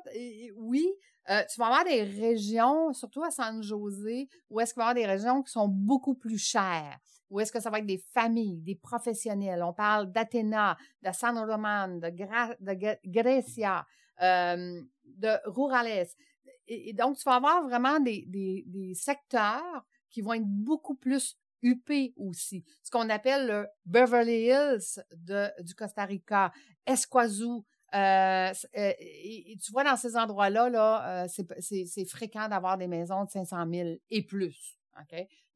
oui, 0.56 0.86
euh, 1.28 1.42
tu 1.50 1.58
vas 1.58 1.66
avoir 1.66 1.84
des 1.84 2.02
régions, 2.02 2.92
surtout 2.92 3.22
à 3.24 3.30
San 3.30 3.62
José, 3.62 4.28
où 4.50 4.60
est-ce 4.60 4.74
qu'il 4.74 4.80
va 4.80 4.88
y 4.88 4.90
avoir 4.90 4.94
des 4.94 5.06
régions 5.06 5.42
qui 5.42 5.50
sont 5.50 5.68
beaucoup 5.68 6.14
plus 6.14 6.38
chères, 6.38 6.98
où 7.30 7.40
est-ce 7.40 7.50
que 7.50 7.60
ça 7.60 7.70
va 7.70 7.78
être 7.78 7.86
des 7.86 8.02
familles, 8.12 8.60
des 8.62 8.76
professionnels. 8.76 9.62
On 9.62 9.72
parle 9.72 10.12
d'Athéna, 10.12 10.76
de 11.02 11.10
San 11.12 11.36
Roman, 11.38 11.88
de, 11.88 12.10
de 12.10 13.10
Grecia, 13.10 13.86
euh, 14.22 14.82
de 15.04 15.50
Rurales. 15.50 16.06
Et, 16.68 16.92
donc, 16.92 17.16
tu 17.16 17.24
vas 17.24 17.36
avoir 17.36 17.64
vraiment 17.64 17.98
des, 18.00 18.24
des, 18.28 18.64
des 18.66 18.94
secteurs 18.94 19.84
qui 20.10 20.20
vont 20.20 20.34
être 20.34 20.46
beaucoup 20.46 20.94
plus 20.94 21.36
UP 21.62 21.90
aussi, 22.16 22.64
ce 22.82 22.90
qu'on 22.90 23.08
appelle 23.08 23.46
le 23.46 23.66
Beverly 23.84 24.48
Hills 24.48 25.02
du 25.60 25.74
Costa 25.74 26.04
Rica, 26.04 26.52
Esquazú. 26.86 27.64
Euh, 27.94 28.52
euh, 28.76 28.92
tu 29.62 29.72
vois, 29.72 29.84
dans 29.84 29.96
ces 29.96 30.16
endroits-là, 30.16 30.68
là, 30.68 31.24
euh, 31.24 31.28
c'est 31.60 32.04
fréquent 32.06 32.48
d'avoir 32.48 32.76
des 32.76 32.88
maisons 32.88 33.24
de 33.24 33.30
500 33.30 33.64
000 33.70 33.88
et 34.10 34.22
plus. 34.22 34.78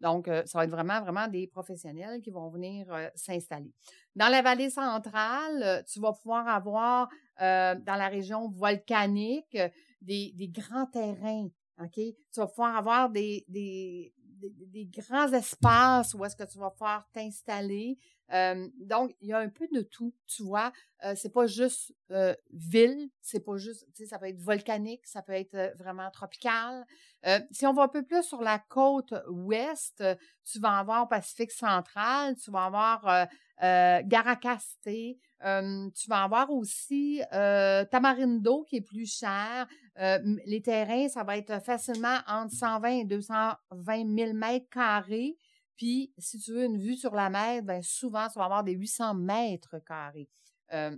Donc, 0.00 0.26
ça 0.26 0.58
va 0.58 0.64
être 0.64 0.70
vraiment, 0.70 1.00
vraiment 1.00 1.26
des 1.26 1.46
professionnels 1.46 2.20
qui 2.20 2.30
vont 2.30 2.50
venir 2.50 2.86
s'installer. 3.14 3.72
Dans 4.14 4.28
la 4.28 4.42
vallée 4.42 4.68
centrale, 4.68 5.82
tu 5.90 5.98
vas 5.98 6.12
pouvoir 6.12 6.46
avoir, 6.46 7.08
dans 7.38 7.82
la 7.86 8.08
région 8.08 8.50
volcanique, 8.50 9.56
des, 10.02 10.50
grands 10.52 10.84
terrains? 10.86 11.48
Tu 11.90 12.14
vas 12.36 12.48
pouvoir 12.48 12.76
avoir 12.76 13.08
des, 13.08 14.12
des, 14.40 14.86
grands 14.86 15.32
espaces 15.32 16.14
où 16.14 16.24
est-ce 16.24 16.36
que 16.36 16.50
tu 16.50 16.58
vas 16.58 16.70
pouvoir 16.70 17.08
t'installer. 17.12 17.98
Euh, 18.32 18.68
donc, 18.76 19.14
il 19.20 19.28
y 19.28 19.32
a 19.32 19.38
un 19.38 19.48
peu 19.48 19.66
de 19.72 19.82
tout, 19.82 20.14
tu 20.26 20.42
vois. 20.42 20.72
Euh, 21.04 21.14
c'est 21.16 21.32
pas 21.32 21.46
juste 21.46 21.94
euh, 22.10 22.34
ville, 22.52 23.08
c'est 23.22 23.40
pas 23.40 23.56
juste, 23.56 23.86
tu 23.94 24.02
sais, 24.02 24.06
ça 24.06 24.18
peut 24.18 24.28
être 24.28 24.40
volcanique, 24.40 25.06
ça 25.06 25.22
peut 25.22 25.32
être 25.32 25.54
euh, 25.54 25.70
vraiment 25.78 26.10
tropical. 26.10 26.84
si 27.50 27.66
on 27.66 27.72
va 27.72 27.84
un 27.84 27.88
peu 27.88 28.02
plus 28.02 28.22
sur 28.22 28.42
la 28.42 28.58
côte 28.58 29.14
ouest, 29.28 30.04
tu 30.44 30.58
vas 30.58 30.78
avoir 30.78 31.08
Pacifique 31.08 31.52
central, 31.52 32.36
tu 32.36 32.50
vas 32.50 32.64
avoir 32.64 33.28
Garacaste, 33.58 34.78
tu 34.84 36.08
vas 36.08 36.22
avoir 36.22 36.50
aussi 36.50 37.20
Tamarindo 37.30 38.64
qui 38.64 38.76
est 38.76 38.80
plus 38.80 39.06
cher. 39.06 39.66
Les 40.46 40.62
terrains, 40.62 41.08
ça 41.08 41.24
va 41.24 41.36
être 41.36 41.62
facilement 41.62 42.18
entre 42.26 42.54
120 42.54 42.88
et 42.88 43.04
220 43.04 44.16
000 44.16 44.32
mètres 44.32 44.68
carrés. 44.70 45.36
Puis, 45.76 46.12
si 46.18 46.38
tu 46.38 46.52
veux 46.52 46.64
une 46.64 46.78
vue 46.78 46.96
sur 46.96 47.14
la 47.14 47.30
mer, 47.30 47.62
ben 47.62 47.82
souvent, 47.82 48.28
tu 48.28 48.38
vas 48.38 48.46
avoir 48.46 48.64
des 48.64 48.72
800 48.72 49.14
mètres 49.14 49.78
carrés 49.86 50.28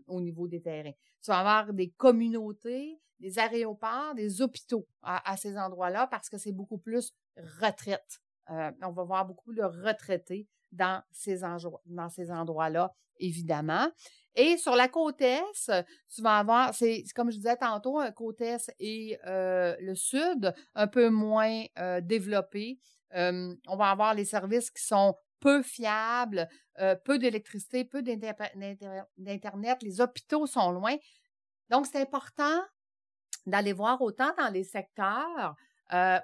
au 0.07 0.21
niveau 0.21 0.47
des 0.47 0.61
terrains. 0.61 0.93
Tu 1.23 1.31
vas 1.31 1.39
avoir 1.39 1.73
des 1.73 1.91
communautés, 1.91 3.01
des 3.19 3.39
aéroports, 3.39 4.15
des 4.15 4.43
hôpitaux 4.43 4.87
à, 5.03 5.37
ces 5.37 5.57
endroits-là 5.57 6.07
parce 6.09 6.29
que 6.29 6.37
c'est 6.37 6.53
beaucoup 6.53 6.79
plus 6.79 7.15
retraite. 7.61 8.21
on 8.49 8.93
va 8.93 9.05
voir 9.05 9.27
beaucoup 9.27 9.55
de 9.55 9.63
retraités 9.63 10.47
dans 10.73 11.03
ces, 11.13 11.41
dans 11.87 12.09
ces 12.09 12.31
endroits-là, 12.31 12.93
évidemment. 13.19 13.89
Et 14.35 14.57
sur 14.57 14.75
la 14.75 14.89
côte 14.89 15.21
est, 15.21 15.43
tu 16.15 16.23
vas 16.23 16.39
avoir, 16.39 16.75
c'est 16.75 17.05
comme 17.15 17.31
je 17.31 17.37
disais 17.37 17.57
tantôt, 17.57 17.99
un 17.99 18.11
côte 18.13 18.41
est 18.41 18.73
et 18.81 19.19
euh, 19.27 19.77
le 19.81 19.95
sud, 19.95 20.55
un 20.75 20.87
peu 20.87 21.11
moins 21.11 21.65
euh, 21.79 22.01
développé. 22.01 22.79
Euh, 23.15 23.55
on 23.69 23.77
va 23.77 23.91
avoir 23.91 24.15
les 24.15 24.25
services 24.25 24.71
qui 24.71 24.83
sont 24.83 25.15
peu 25.39 25.63
fiables, 25.63 26.49
peu 27.05 27.19
d'électricité, 27.19 27.85
peu 27.85 28.01
d'Internet. 28.01 29.83
Les 29.83 30.01
hôpitaux 30.01 30.47
sont 30.47 30.71
loin. 30.71 30.95
Donc, 31.69 31.87
c'est 31.87 32.01
important 32.01 32.63
d'aller 33.45 33.73
voir 33.73 34.01
autant 34.01 34.33
dans 34.39 34.51
les 34.51 34.63
secteurs 34.63 35.57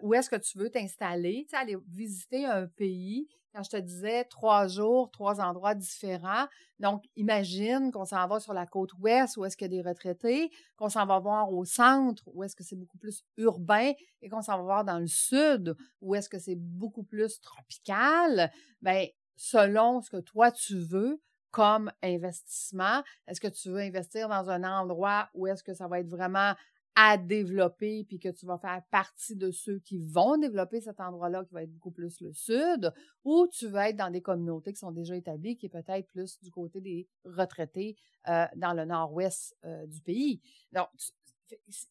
où 0.02 0.14
est-ce 0.14 0.30
que 0.30 0.36
tu 0.36 0.56
veux 0.56 0.70
t'installer, 0.70 1.48
aller 1.52 1.76
visiter 1.88 2.46
un 2.46 2.68
pays 2.68 3.26
quand 3.52 3.62
je 3.62 3.70
te 3.70 3.76
disais 3.76 4.24
trois 4.24 4.68
jours, 4.68 5.10
trois 5.10 5.40
endroits 5.40 5.74
différents. 5.74 6.46
Donc, 6.78 7.04
imagine 7.16 7.90
qu'on 7.90 8.04
s'en 8.04 8.26
va 8.26 8.40
sur 8.40 8.52
la 8.52 8.66
côte 8.66 8.92
ouest 9.00 9.36
où 9.36 9.44
est-ce 9.44 9.56
qu'il 9.56 9.72
y 9.72 9.78
a 9.78 9.82
des 9.82 9.88
retraités, 9.88 10.50
qu'on 10.76 10.88
s'en 10.88 11.06
va 11.06 11.18
voir 11.18 11.52
au 11.52 11.64
centre 11.64 12.24
où 12.26 12.44
est-ce 12.44 12.56
que 12.56 12.64
c'est 12.64 12.76
beaucoup 12.76 12.98
plus 12.98 13.24
urbain 13.36 13.92
et 14.22 14.28
qu'on 14.28 14.42
s'en 14.42 14.58
va 14.58 14.62
voir 14.62 14.84
dans 14.84 14.98
le 14.98 15.06
sud 15.06 15.76
où 16.00 16.14
est-ce 16.14 16.28
que 16.28 16.38
c'est 16.38 16.56
beaucoup 16.56 17.04
plus 17.04 17.40
tropical. 17.40 18.52
Ben, 18.82 19.06
selon 19.36 20.00
ce 20.00 20.10
que 20.10 20.20
toi 20.20 20.52
tu 20.52 20.78
veux, 20.78 21.20
comme 21.50 21.90
investissement? 22.02 23.02
Est-ce 23.26 23.40
que 23.40 23.48
tu 23.48 23.70
veux 23.70 23.80
investir 23.80 24.28
dans 24.28 24.50
un 24.50 24.64
endroit 24.64 25.28
où 25.34 25.46
est-ce 25.46 25.62
que 25.62 25.74
ça 25.74 25.88
va 25.88 26.00
être 26.00 26.08
vraiment 26.08 26.54
à 27.00 27.16
développer, 27.16 28.02
puis 28.02 28.18
que 28.18 28.28
tu 28.28 28.44
vas 28.44 28.58
faire 28.58 28.82
partie 28.90 29.36
de 29.36 29.52
ceux 29.52 29.78
qui 29.78 29.98
vont 29.98 30.36
développer 30.36 30.80
cet 30.80 30.98
endroit-là, 30.98 31.44
qui 31.44 31.54
va 31.54 31.62
être 31.62 31.72
beaucoup 31.72 31.92
plus 31.92 32.20
le 32.20 32.32
sud, 32.32 32.92
ou 33.22 33.46
tu 33.46 33.68
vas 33.68 33.90
être 33.90 33.96
dans 33.96 34.10
des 34.10 34.20
communautés 34.20 34.72
qui 34.72 34.80
sont 34.80 34.90
déjà 34.90 35.14
établies, 35.14 35.56
qui 35.56 35.66
est 35.66 35.68
peut-être 35.68 36.08
plus 36.08 36.40
du 36.40 36.50
côté 36.50 36.80
des 36.80 37.06
retraités 37.24 37.96
euh, 38.26 38.46
dans 38.56 38.72
le 38.72 38.84
nord-ouest 38.84 39.56
euh, 39.64 39.86
du 39.86 40.00
pays. 40.00 40.40
Donc, 40.72 40.88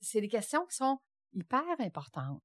c'est 0.02 0.20
des 0.20 0.28
questions 0.28 0.66
qui 0.66 0.76
sont 0.76 1.00
hyper 1.32 1.64
importantes. 1.80 2.42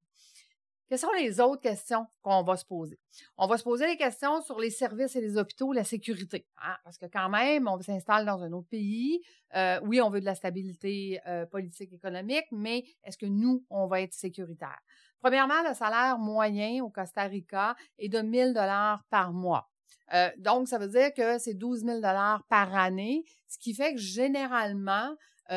Quelles 0.92 0.98
sont 0.98 1.12
les 1.18 1.40
autres 1.40 1.62
questions 1.62 2.06
qu'on 2.20 2.42
va 2.42 2.54
se 2.58 2.66
poser? 2.66 2.98
On 3.38 3.46
va 3.46 3.56
se 3.56 3.64
poser 3.64 3.86
des 3.86 3.96
questions 3.96 4.42
sur 4.42 4.60
les 4.60 4.68
services 4.68 5.16
et 5.16 5.22
les 5.22 5.38
hôpitaux, 5.38 5.72
la 5.72 5.84
sécurité. 5.84 6.46
Hein, 6.62 6.76
parce 6.84 6.98
que 6.98 7.06
quand 7.06 7.30
même, 7.30 7.66
on 7.66 7.80
s'installe 7.80 8.26
dans 8.26 8.42
un 8.42 8.52
autre 8.52 8.68
pays. 8.68 9.22
Euh, 9.56 9.80
oui, 9.84 10.02
on 10.02 10.10
veut 10.10 10.20
de 10.20 10.26
la 10.26 10.34
stabilité 10.34 11.18
euh, 11.26 11.46
politique, 11.46 11.94
économique, 11.94 12.44
mais 12.52 12.84
est-ce 13.04 13.16
que 13.16 13.24
nous, 13.24 13.64
on 13.70 13.86
va 13.86 14.02
être 14.02 14.12
sécuritaire? 14.12 14.78
Premièrement, 15.22 15.66
le 15.66 15.72
salaire 15.72 16.18
moyen 16.18 16.84
au 16.84 16.90
Costa 16.90 17.22
Rica 17.22 17.74
est 17.98 18.10
de 18.10 18.20
1000 18.20 18.52
dollars 18.52 19.02
par 19.08 19.32
mois. 19.32 19.70
Euh, 20.12 20.28
donc, 20.36 20.68
ça 20.68 20.76
veut 20.76 20.88
dire 20.88 21.14
que 21.14 21.38
c'est 21.38 21.54
12 21.54 21.86
000 21.86 21.94
dollars 22.00 22.44
par 22.50 22.74
année, 22.74 23.24
ce 23.48 23.56
qui 23.56 23.72
fait 23.72 23.94
que 23.94 23.98
généralement, 23.98 25.16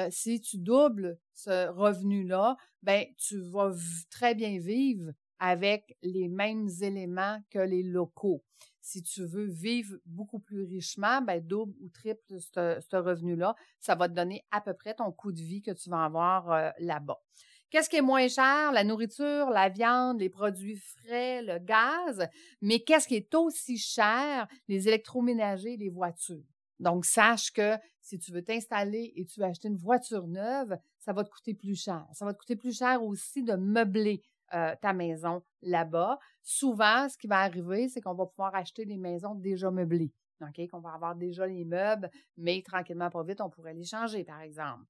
si 0.10 0.42
tu 0.42 0.58
doubles 0.58 1.18
ce 1.34 1.70
revenu-là, 1.70 2.58
ben 2.84 3.06
tu 3.18 3.40
vas 3.40 3.72
très 4.10 4.36
bien 4.36 4.60
vivre 4.60 5.14
avec 5.46 5.96
les 6.02 6.28
mêmes 6.28 6.70
éléments 6.82 7.40
que 7.52 7.60
les 7.60 7.84
locaux. 7.84 8.44
Si 8.82 9.04
tu 9.04 9.24
veux 9.26 9.46
vivre 9.46 9.96
beaucoup 10.06 10.40
plus 10.40 10.64
richement, 10.64 11.22
ben 11.22 11.40
double 11.40 11.76
ou 11.82 11.90
triple 11.90 12.40
ce 12.40 12.96
revenu-là, 12.96 13.56
ça 13.80 13.94
va 13.94 14.10
te 14.10 14.14
donner 14.14 14.44
à 14.50 14.60
peu 14.60 14.74
près 14.74 14.96
ton 14.96 15.12
coût 15.12 15.32
de 15.32 15.42
vie 15.42 15.62
que 15.62 15.72
tu 15.72 15.90
vas 15.90 16.04
avoir 16.06 16.52
euh, 16.52 16.70
là-bas. 16.80 17.22
Qu'est-ce 17.70 17.90
qui 17.90 17.98
est 17.98 18.02
moins 18.02 18.28
cher? 18.28 18.72
La 18.72 18.84
nourriture, 18.84 19.50
la 19.52 19.70
viande, 19.70 20.20
les 20.20 20.30
produits 20.30 20.78
frais, 20.78 21.44
le 21.44 21.60
gaz. 21.60 22.28
Mais 22.62 22.80
qu'est-ce 22.80 23.08
qui 23.08 23.16
est 23.16 23.36
aussi 23.36 23.78
cher? 23.78 24.48
Les 24.68 24.88
électroménagers, 24.88 25.78
les 25.78 25.90
voitures. 25.90 26.46
Donc, 26.80 27.06
sache 27.06 27.52
que 27.52 27.76
si 28.02 28.20
tu 28.20 28.32
veux 28.32 28.44
t'installer 28.44 29.14
et 29.16 29.26
tu 29.26 29.40
veux 29.40 29.46
acheter 29.46 29.68
une 29.68 29.78
voiture 29.78 30.28
neuve, 30.28 30.78
ça 31.00 31.14
va 31.14 31.24
te 31.24 31.30
coûter 31.30 31.54
plus 31.54 31.76
cher. 31.76 32.06
Ça 32.14 32.26
va 32.26 32.34
te 32.34 32.40
coûter 32.40 32.56
plus 32.56 32.78
cher 32.78 33.04
aussi 33.04 33.44
de 33.44 33.54
meubler 33.54 34.24
euh, 34.54 34.76
ta 34.82 34.94
maison 34.94 35.42
là-bas. 35.62 36.20
Souvent, 36.44 37.10
ce 37.10 37.18
qui 37.18 37.28
va 37.28 37.40
arriver, 37.40 37.90
c'est 37.90 38.02
qu'on 38.02 38.14
va 38.14 38.26
pouvoir 38.26 38.54
acheter 38.56 38.86
des 38.86 38.98
maisons 38.98 39.36
déjà 39.36 39.72
meublées. 39.72 40.14
OK? 40.42 40.68
Qu'on 40.70 40.80
va 40.80 40.94
avoir 40.94 41.16
déjà 41.16 41.48
les 41.48 41.66
meubles, 41.66 42.10
mais 42.38 42.62
tranquillement, 42.62 43.10
pas 43.10 43.24
vite, 43.24 43.42
on 43.42 43.50
pourrait 43.50 43.74
les 43.74 43.86
changer, 43.86 44.24
par 44.24 44.42
exemple. 44.42 44.84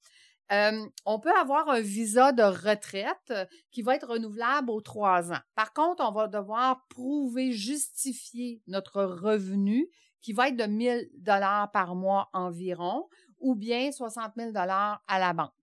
Euh, 0.51 0.85
on 1.05 1.19
peut 1.19 1.35
avoir 1.35 1.69
un 1.69 1.81
visa 1.81 2.31
de 2.31 2.43
retraite 2.43 3.33
qui 3.71 3.81
va 3.81 3.95
être 3.95 4.07
renouvelable 4.07 4.69
aux 4.69 4.81
trois 4.81 5.31
ans. 5.31 5.39
Par 5.55 5.73
contre, 5.73 6.03
on 6.07 6.11
va 6.11 6.27
devoir 6.27 6.85
prouver, 6.87 7.51
justifier 7.51 8.61
notre 8.67 9.03
revenu 9.03 9.89
qui 10.21 10.33
va 10.33 10.49
être 10.49 10.57
de 10.57 10.65
1000 10.65 11.09
dollars 11.17 11.71
par 11.71 11.95
mois 11.95 12.29
environ 12.33 13.07
ou 13.39 13.55
bien 13.55 13.91
60 13.91 14.33
000 14.35 14.51
dollars 14.51 15.03
à 15.07 15.19
la 15.19 15.33
banque. 15.33 15.53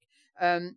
Euh, 0.40 0.70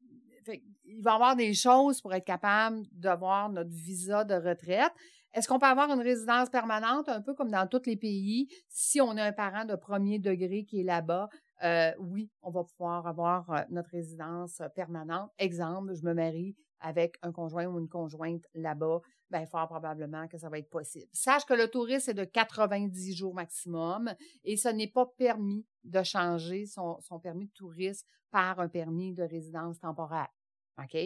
il 0.88 1.02
va 1.02 1.12
y 1.12 1.14
avoir 1.14 1.36
des 1.36 1.54
choses 1.54 2.02
pour 2.02 2.14
être 2.14 2.26
capable 2.26 2.84
d'avoir 2.92 3.50
notre 3.50 3.70
visa 3.70 4.24
de 4.24 4.36
retraite. 4.36 4.92
Est-ce 5.34 5.48
qu'on 5.48 5.60
peut 5.60 5.66
avoir 5.66 5.90
une 5.92 6.02
résidence 6.02 6.50
permanente, 6.50 7.10
un 7.10 7.22
peu 7.22 7.34
comme 7.34 7.52
dans 7.52 7.68
tous 7.68 7.86
les 7.86 7.98
pays, 7.98 8.48
si 8.70 9.02
on 9.02 9.18
a 9.18 9.24
un 9.24 9.34
parent 9.34 9.66
de 9.66 9.76
premier 9.76 10.18
degré 10.18 10.64
qui 10.64 10.80
est 10.80 10.84
là-bas? 10.84 11.30
Euh, 11.64 11.92
oui, 12.00 12.32
on 12.42 12.52
va 12.52 12.64
pouvoir 12.64 13.08
avoir 13.08 13.50
euh, 13.50 13.62
notre 13.70 13.90
résidence 13.90 14.62
permanente. 14.76 15.32
Exemple, 15.38 15.94
je 15.94 16.04
me 16.04 16.14
marie 16.14 16.56
avec 16.80 17.18
un 17.22 17.32
conjoint 17.32 17.66
ou 17.66 17.80
une 17.80 17.90
conjointe 17.90 18.44
là-bas 18.54 19.02
bien, 19.30 19.46
fort 19.46 19.68
probablement 19.68 20.28
que 20.28 20.38
ça 20.38 20.50
va 20.50 20.60
être 20.60 20.70
possible. 20.70 21.08
Sache 21.12 21.46
que 21.46 21.54
le 21.54 21.68
tourisme 21.68 22.12
est 22.12 22.16
de 22.16 22.24
90 22.26 23.16
jours 23.16 23.34
maximum 23.34 24.14
et 24.44 24.58
ce 24.58 24.70
n'est 24.70 24.88
pas 24.88 25.06
permis 25.18 25.66
de 25.84 26.04
changer 26.04 26.66
son, 26.66 27.00
permis 27.22 27.48
de 27.48 27.54
tourisme 27.54 28.08
par 28.32 28.60
un 28.60 28.68
permis 28.68 29.14
de 29.14 29.24
résidence 29.24 29.80
temporaire. 29.80 30.30
OK? 30.78 30.98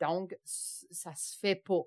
Donc, 0.00 0.36
ça 0.44 1.14
se 1.14 1.38
fait 1.38 1.56
pas. 1.56 1.82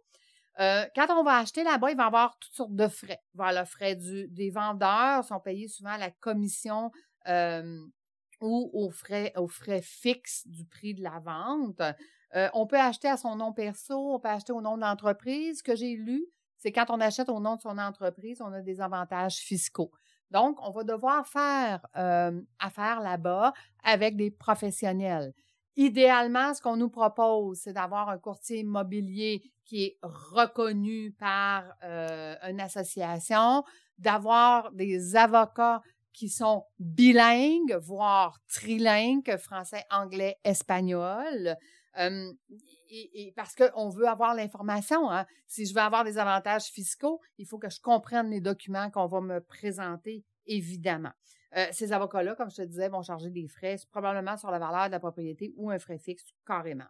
Euh, 0.60 0.86
quand 0.96 1.08
on 1.12 1.24
va 1.24 1.38
acheter 1.38 1.64
là-bas, 1.64 1.92
il 1.92 1.98
va 1.98 2.04
y 2.04 2.08
avoir 2.08 2.38
toutes 2.40 2.54
sortes 2.54 2.76
de 2.76 2.88
frais. 2.88 3.22
Voilà, 3.36 3.62
le 3.62 3.66
frais 3.66 3.96
des 3.96 4.50
vendeurs 4.50 5.24
sont 5.24 5.40
payés 5.40 5.68
souvent 5.68 5.92
à 5.92 5.98
la 5.98 6.10
commission 6.10 6.92
euh, 7.28 7.80
ou 8.42 8.72
aux 8.74 8.90
frais, 8.90 9.34
aux 9.36 9.48
frais 9.48 9.82
fixes 9.84 10.48
du 10.48 10.66
prix 10.66 10.96
de 10.96 11.04
la 11.04 11.20
vente. 11.20 11.82
Euh, 12.36 12.50
on 12.54 12.66
peut 12.66 12.80
acheter 12.80 13.08
à 13.08 13.18
son 13.18 13.36
nom 13.36 13.54
perso, 13.54 14.16
on 14.16 14.20
peut 14.20 14.30
acheter 14.30 14.52
au 14.52 14.62
nom 14.62 14.78
de 14.78 14.82
l'entreprise. 14.82 15.60
Ce 15.60 15.64
que 15.64 15.76
j'ai 15.76 15.96
lu, 15.96 16.26
c'est 16.58 16.72
quand 16.72 16.90
on 16.90 17.00
achète 17.00 17.30
au 17.30 17.40
nom 17.40 17.56
de 17.56 17.62
son 17.62 17.78
entreprise, 17.78 18.42
on 18.42 18.52
a 18.52 18.62
des 18.62 18.82
avantages 18.82 19.38
fiscaux. 19.38 19.92
Donc, 20.32 20.58
on 20.62 20.72
va 20.72 20.84
devoir 20.84 21.26
faire 21.28 21.86
affaire 22.60 23.00
là-bas 23.00 23.54
avec 23.84 24.18
des 24.18 24.32
professionnels. 24.32 25.34
Idéalement, 25.78 26.56
ce 26.56 26.62
qu'on 26.62 26.76
nous 26.76 26.90
propose, 26.90 27.60
c'est 27.60 27.74
d'avoir 27.74 28.10
un 28.10 28.18
courtier 28.18 28.60
immobilier 28.60 29.44
qui 29.64 29.84
est 29.84 29.98
reconnu 30.02 31.12
par 31.20 31.66
euh, 31.84 32.36
une 32.50 32.60
association, 32.60 33.64
d'avoir 34.00 34.72
des 34.72 35.16
avocats 35.16 35.82
qui 36.14 36.30
sont 36.30 36.64
bilingues, 36.80 37.78
voire 37.80 38.40
trilingues, 38.52 39.38
français, 39.38 39.84
anglais, 39.92 40.38
espagnol, 40.44 41.56
et, 42.90 43.34
parce 43.36 43.56
qu'on 43.56 43.90
veut 43.90 44.08
avoir 44.08 44.34
l'information. 44.34 45.12
Hein. 45.12 45.26
Si 45.48 45.66
je 45.66 45.74
veux 45.74 45.82
avoir 45.82 46.04
des 46.04 46.18
avantages 46.18 46.66
fiscaux, 46.66 47.20
il 47.38 47.46
faut 47.46 47.58
que 47.58 47.70
je 47.70 47.80
comprenne 47.80 48.30
les 48.30 48.42
documents 48.42 48.90
qu'on 48.90 49.08
va 49.08 49.22
me 49.22 49.40
présenter, 49.42 50.24
évidemment. 50.48 51.12
Euh, 51.56 51.66
ces 51.72 51.94
avocats-là, 51.94 52.36
comme 52.36 52.50
je 52.50 52.58
te 52.58 52.62
disais, 52.64 52.90
vont 52.90 53.02
charger 53.02 53.30
des 53.30 53.48
frais, 53.48 53.78
probablement 53.92 54.38
sur 54.38 54.52
la 54.52 54.60
valeur 54.60 54.88
de 54.88 54.92
la 54.92 55.00
propriété 55.00 55.54
ou 55.56 55.70
un 55.70 55.80
frais 55.80 55.98
fixe, 55.98 56.26
carrément. 56.46 56.88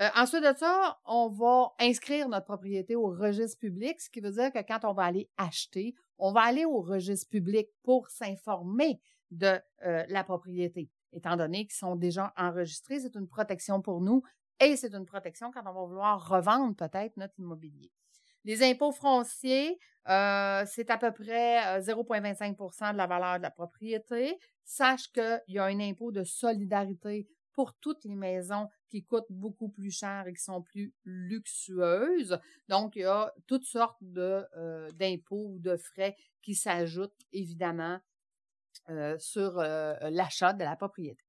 Euh, 0.00 0.08
ensuite 0.16 0.42
de 0.42 0.56
ça, 0.56 0.98
on 1.04 1.28
va 1.28 1.72
inscrire 1.78 2.28
notre 2.28 2.46
propriété 2.46 2.96
au 2.96 3.08
registre 3.08 3.58
public, 3.58 4.00
ce 4.00 4.08
qui 4.08 4.20
veut 4.20 4.32
dire 4.32 4.50
que 4.52 4.60
quand 4.60 4.84
on 4.84 4.94
va 4.94 5.04
aller 5.04 5.28
acheter, 5.36 5.94
on 6.18 6.32
va 6.32 6.42
aller 6.42 6.64
au 6.64 6.80
registre 6.80 7.28
public 7.28 7.68
pour 7.82 8.08
s'informer 8.08 9.00
de 9.30 9.58
euh, 9.84 10.04
la 10.08 10.24
propriété. 10.24 10.90
Étant 11.12 11.36
donné 11.36 11.66
qu'ils 11.66 11.76
sont 11.76 11.94
déjà 11.94 12.32
enregistrés, 12.36 13.00
c'est 13.00 13.14
une 13.16 13.28
protection 13.28 13.82
pour 13.82 14.00
nous 14.00 14.22
et 14.60 14.76
c'est 14.76 14.94
une 14.94 15.04
protection 15.04 15.50
quand 15.50 15.62
on 15.66 15.72
va 15.72 15.84
vouloir 15.84 16.28
revendre 16.28 16.74
peut-être 16.74 17.16
notre 17.18 17.38
immobilier. 17.38 17.92
Les 18.44 18.62
impôts 18.62 18.92
fonciers, 18.92 19.78
euh, 20.08 20.64
c'est 20.66 20.90
à 20.90 20.98
peu 20.98 21.12
près 21.12 21.80
0,25% 21.80 22.88
euh, 22.88 22.92
de 22.92 22.96
la 22.96 23.06
valeur 23.06 23.38
de 23.38 23.42
la 23.42 23.50
propriété. 23.50 24.36
Sache 24.64 25.12
qu'il 25.12 25.40
y 25.48 25.58
a 25.58 25.64
un 25.64 25.80
impôt 25.80 26.10
de 26.10 26.24
solidarité 26.24 27.28
pour 27.52 27.74
toutes 27.74 28.04
les 28.04 28.16
maisons 28.16 28.68
qui 28.88 29.04
coûtent 29.04 29.30
beaucoup 29.30 29.68
plus 29.68 29.90
cher 29.90 30.26
et 30.26 30.32
qui 30.32 30.42
sont 30.42 30.62
plus 30.62 30.92
luxueuses. 31.04 32.38
Donc, 32.68 32.96
il 32.96 33.02
y 33.02 33.04
a 33.04 33.32
toutes 33.46 33.64
sortes 33.64 33.98
euh, 34.16 34.90
d'impôts 34.92 35.52
ou 35.54 35.58
de 35.60 35.76
frais 35.76 36.16
qui 36.40 36.54
s'ajoutent, 36.54 37.20
évidemment, 37.32 38.00
sur 39.18 39.52
l'achat 39.58 40.52
de 40.52 40.64
la 40.64 40.74
propriété. 40.74 41.22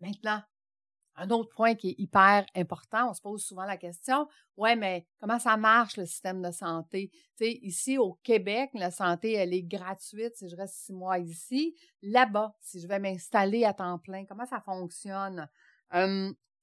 Maintenant, 0.00 0.42
un 1.18 1.30
autre 1.30 1.50
point 1.54 1.74
qui 1.74 1.90
est 1.90 1.94
hyper 1.98 2.46
important, 2.54 3.10
on 3.10 3.14
se 3.14 3.20
pose 3.20 3.44
souvent 3.44 3.64
la 3.64 3.76
question, 3.76 4.28
ouais, 4.56 4.76
mais 4.76 5.06
comment 5.20 5.38
ça 5.38 5.56
marche 5.56 5.96
le 5.96 6.06
système 6.06 6.40
de 6.42 6.50
santé? 6.50 7.10
Tu 7.36 7.44
sais, 7.44 7.58
ici 7.62 7.98
au 7.98 8.14
Québec, 8.22 8.70
la 8.74 8.90
santé, 8.90 9.32
elle 9.32 9.52
est 9.52 9.62
gratuite 9.62 10.36
si 10.36 10.48
je 10.48 10.56
reste 10.56 10.74
six 10.74 10.92
mois 10.92 11.18
ici. 11.18 11.74
Là-bas, 12.02 12.54
si 12.60 12.80
je 12.80 12.86
vais 12.86 13.00
m'installer 13.00 13.64
à 13.64 13.74
temps 13.74 13.98
plein, 13.98 14.24
comment 14.24 14.46
ça 14.46 14.60
fonctionne? 14.60 15.48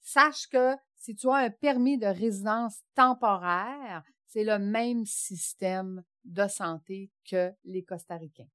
sache 0.01 0.47
que 0.47 0.75
si 0.95 1.15
tu 1.15 1.27
as 1.29 1.35
un 1.35 1.49
permis 1.49 1.97
de 1.97 2.05
résidence 2.05 2.81
temporaire, 2.93 4.03
c'est 4.27 4.43
le 4.43 4.59
même 4.59 5.05
système 5.05 6.03
de 6.23 6.47
santé 6.47 7.11
que 7.29 7.51
les 7.63 7.83
Costaricains. 7.83 8.49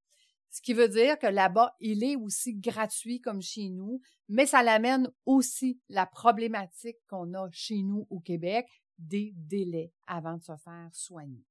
Ce 0.50 0.60
qui 0.60 0.74
veut 0.74 0.88
dire 0.88 1.18
que 1.18 1.28
là-bas, 1.28 1.76
il 1.80 2.02
est 2.02 2.16
aussi 2.16 2.54
gratuit 2.54 3.20
comme 3.20 3.40
chez 3.40 3.68
nous, 3.68 4.00
mais 4.28 4.46
ça 4.46 4.62
l'amène 4.62 5.10
aussi 5.24 5.80
la 5.88 6.06
problématique 6.06 6.98
qu'on 7.08 7.34
a 7.34 7.48
chez 7.52 7.82
nous 7.82 8.06
au 8.10 8.20
Québec 8.20 8.66
des 8.98 9.32
délais 9.36 9.92
avant 10.06 10.36
de 10.36 10.42
se 10.42 10.56
faire 10.56 10.88
soigner. 10.92 11.44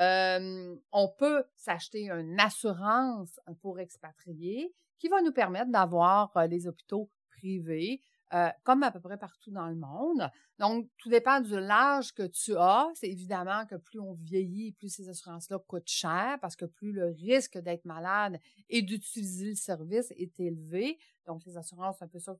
Euh, 0.00 0.74
on 0.92 1.08
peut 1.08 1.44
s'acheter 1.56 2.08
une 2.10 2.40
assurance 2.40 3.38
pour 3.60 3.78
expatrier 3.78 4.74
qui 4.98 5.08
va 5.08 5.20
nous 5.20 5.32
permettre 5.32 5.70
d'avoir 5.70 6.34
euh, 6.36 6.46
les 6.46 6.66
hôpitaux 6.66 7.10
privés 7.30 8.00
euh, 8.32 8.48
comme 8.62 8.82
à 8.82 8.90
peu 8.90 9.00
près 9.00 9.16
partout 9.16 9.50
dans 9.50 9.66
le 9.66 9.74
monde. 9.74 10.30
Donc, 10.58 10.88
tout 10.98 11.08
dépend 11.08 11.40
de 11.40 11.56
l'âge 11.56 12.12
que 12.12 12.26
tu 12.26 12.56
as. 12.56 12.88
C'est 12.94 13.08
évidemment 13.08 13.66
que 13.66 13.74
plus 13.74 13.98
on 13.98 14.12
vieillit, 14.12 14.72
plus 14.72 14.88
ces 14.88 15.08
assurances-là 15.08 15.58
coûtent 15.66 15.88
cher 15.88 16.38
parce 16.40 16.54
que 16.54 16.64
plus 16.64 16.92
le 16.92 17.06
risque 17.06 17.58
d'être 17.58 17.84
malade 17.84 18.38
et 18.68 18.82
d'utiliser 18.82 19.50
le 19.50 19.54
service 19.56 20.12
est 20.12 20.38
élevé. 20.38 20.98
Donc, 21.26 21.44
les 21.44 21.56
assurances, 21.56 21.96
c'est 21.98 22.04
un 22.04 22.08
peu 22.08 22.20
ça, 22.20 22.36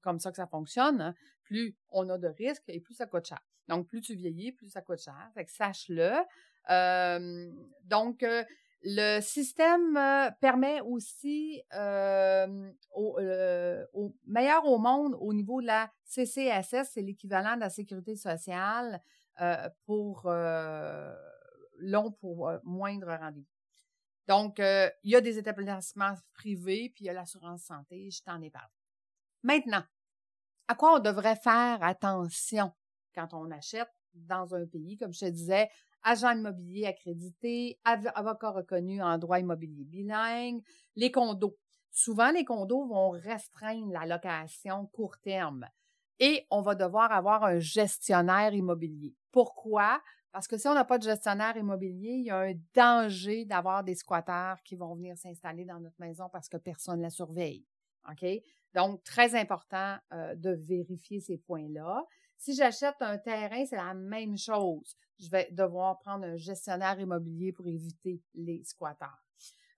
comme 0.00 0.20
ça 0.20 0.30
que 0.30 0.36
ça 0.36 0.46
fonctionne. 0.46 1.00
Hein. 1.00 1.14
Plus 1.42 1.76
on 1.90 2.08
a 2.08 2.18
de 2.18 2.28
risques 2.28 2.68
et 2.68 2.80
plus 2.80 2.94
ça 2.94 3.06
coûte 3.06 3.26
cher. 3.26 3.40
Donc, 3.68 3.88
plus 3.88 4.00
tu 4.00 4.14
vieillis, 4.14 4.52
plus 4.52 4.68
ça 4.68 4.80
coûte 4.80 5.00
cher. 5.00 5.30
Fait 5.34 5.44
que 5.44 5.50
sache-le. 5.50 6.12
Euh, 6.70 7.52
donc, 7.84 8.22
euh, 8.22 8.44
le 8.84 9.20
système 9.20 9.96
euh, 9.96 10.30
permet 10.40 10.80
aussi 10.80 11.62
euh, 11.74 12.72
au, 12.94 13.18
euh, 13.18 13.86
au, 13.92 14.14
meilleur 14.26 14.64
au 14.66 14.78
monde 14.78 15.16
au 15.20 15.32
niveau 15.32 15.60
de 15.60 15.66
la 15.66 15.90
CCSS, 16.04 16.90
c'est 16.92 17.02
l'équivalent 17.02 17.54
de 17.54 17.60
la 17.60 17.70
sécurité 17.70 18.16
sociale 18.16 19.00
pour 19.86 20.30
long 21.78 22.12
pour 22.12 22.52
moindre 22.64 23.16
rendez-vous. 23.16 23.46
Donc, 24.28 24.58
il 24.58 25.10
y 25.10 25.16
a 25.16 25.22
des 25.22 25.38
établissements 25.38 26.14
privés, 26.34 26.92
puis 26.94 27.04
il 27.04 27.06
y 27.06 27.10
a 27.10 27.14
l'assurance 27.14 27.62
santé, 27.62 28.10
je 28.10 28.22
t'en 28.22 28.40
ai 28.42 28.50
parlé. 28.50 28.68
Maintenant, 29.42 29.82
à 30.68 30.74
quoi 30.74 30.96
on 30.96 30.98
devrait 30.98 31.36
faire 31.36 31.82
attention 31.82 32.72
quand 33.14 33.32
on 33.32 33.50
achète 33.50 33.90
dans 34.12 34.54
un 34.54 34.66
pays, 34.66 34.98
comme 34.98 35.14
je 35.14 35.20
te 35.20 35.30
disais, 35.30 35.70
agent 36.02 36.32
immobilier 36.32 36.86
accrédité, 36.86 37.78
avocat 37.84 38.50
reconnu 38.50 39.02
en 39.02 39.18
droit 39.18 39.38
immobilier 39.38 39.84
bilingue, 39.84 40.62
les 40.96 41.10
condos. 41.10 41.56
Souvent, 41.90 42.30
les 42.30 42.44
condos 42.44 42.86
vont 42.86 43.10
restreindre 43.10 43.92
la 43.92 44.06
location 44.06 44.86
court 44.86 45.18
terme 45.18 45.66
et 46.18 46.46
on 46.50 46.62
va 46.62 46.74
devoir 46.74 47.12
avoir 47.12 47.44
un 47.44 47.58
gestionnaire 47.58 48.54
immobilier. 48.54 49.14
Pourquoi? 49.30 50.00
Parce 50.30 50.48
que 50.48 50.56
si 50.56 50.66
on 50.66 50.74
n'a 50.74 50.84
pas 50.84 50.98
de 50.98 51.02
gestionnaire 51.02 51.56
immobilier, 51.56 52.12
il 52.12 52.24
y 52.24 52.30
a 52.30 52.38
un 52.38 52.54
danger 52.74 53.44
d'avoir 53.44 53.84
des 53.84 53.94
squatteurs 53.94 54.62
qui 54.62 54.76
vont 54.76 54.94
venir 54.94 55.16
s'installer 55.18 55.64
dans 55.64 55.78
notre 55.78 56.00
maison 56.00 56.28
parce 56.32 56.48
que 56.48 56.56
personne 56.56 56.98
ne 56.98 57.02
la 57.02 57.10
surveille. 57.10 57.66
OK? 58.10 58.24
Donc, 58.74 59.04
très 59.04 59.38
important 59.38 59.96
euh, 60.12 60.34
de 60.34 60.50
vérifier 60.50 61.20
ces 61.20 61.36
points-là. 61.36 62.04
Si 62.42 62.56
j'achète 62.56 62.96
un 62.98 63.18
terrain, 63.18 63.64
c'est 63.64 63.76
la 63.76 63.94
même 63.94 64.36
chose. 64.36 64.96
Je 65.20 65.30
vais 65.30 65.46
devoir 65.52 66.00
prendre 66.00 66.24
un 66.24 66.36
gestionnaire 66.36 66.98
immobilier 66.98 67.52
pour 67.52 67.68
éviter 67.68 68.20
les 68.34 68.64
squatteurs. 68.64 69.24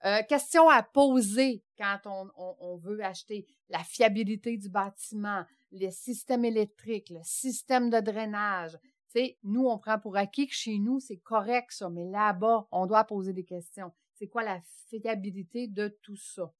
Euh, 0.06 0.22
question 0.22 0.70
à 0.70 0.82
poser 0.82 1.62
quand 1.76 1.98
on, 2.06 2.76
veut 2.78 3.04
acheter 3.04 3.46
la 3.68 3.80
fiabilité 3.80 4.56
du 4.56 4.70
bâtiment, 4.70 5.44
les 5.72 5.90
systèmes 5.90 6.46
électriques, 6.46 7.10
le 7.10 7.20
système 7.22 7.90
de 7.90 8.00
drainage. 8.00 8.78
nous, 9.42 9.66
on 9.66 9.76
prend 9.76 9.98
pour 9.98 10.16
acquis 10.16 10.46
que 10.46 10.54
chez 10.54 10.78
nous, 10.78 11.00
c'est 11.00 11.18
correct 11.18 11.70
ça, 11.70 11.90
mais 11.90 12.06
là-bas, 12.06 12.66
on 12.72 12.86
doit 12.86 13.04
poser 13.04 13.34
des 13.34 13.44
questions. 13.44 13.92
C'est 14.14 14.28
quoi 14.28 14.42
la 14.42 14.62
fiabilité 14.88 15.68
de 15.68 15.88
tout 16.00 16.16
ça? 16.16 16.50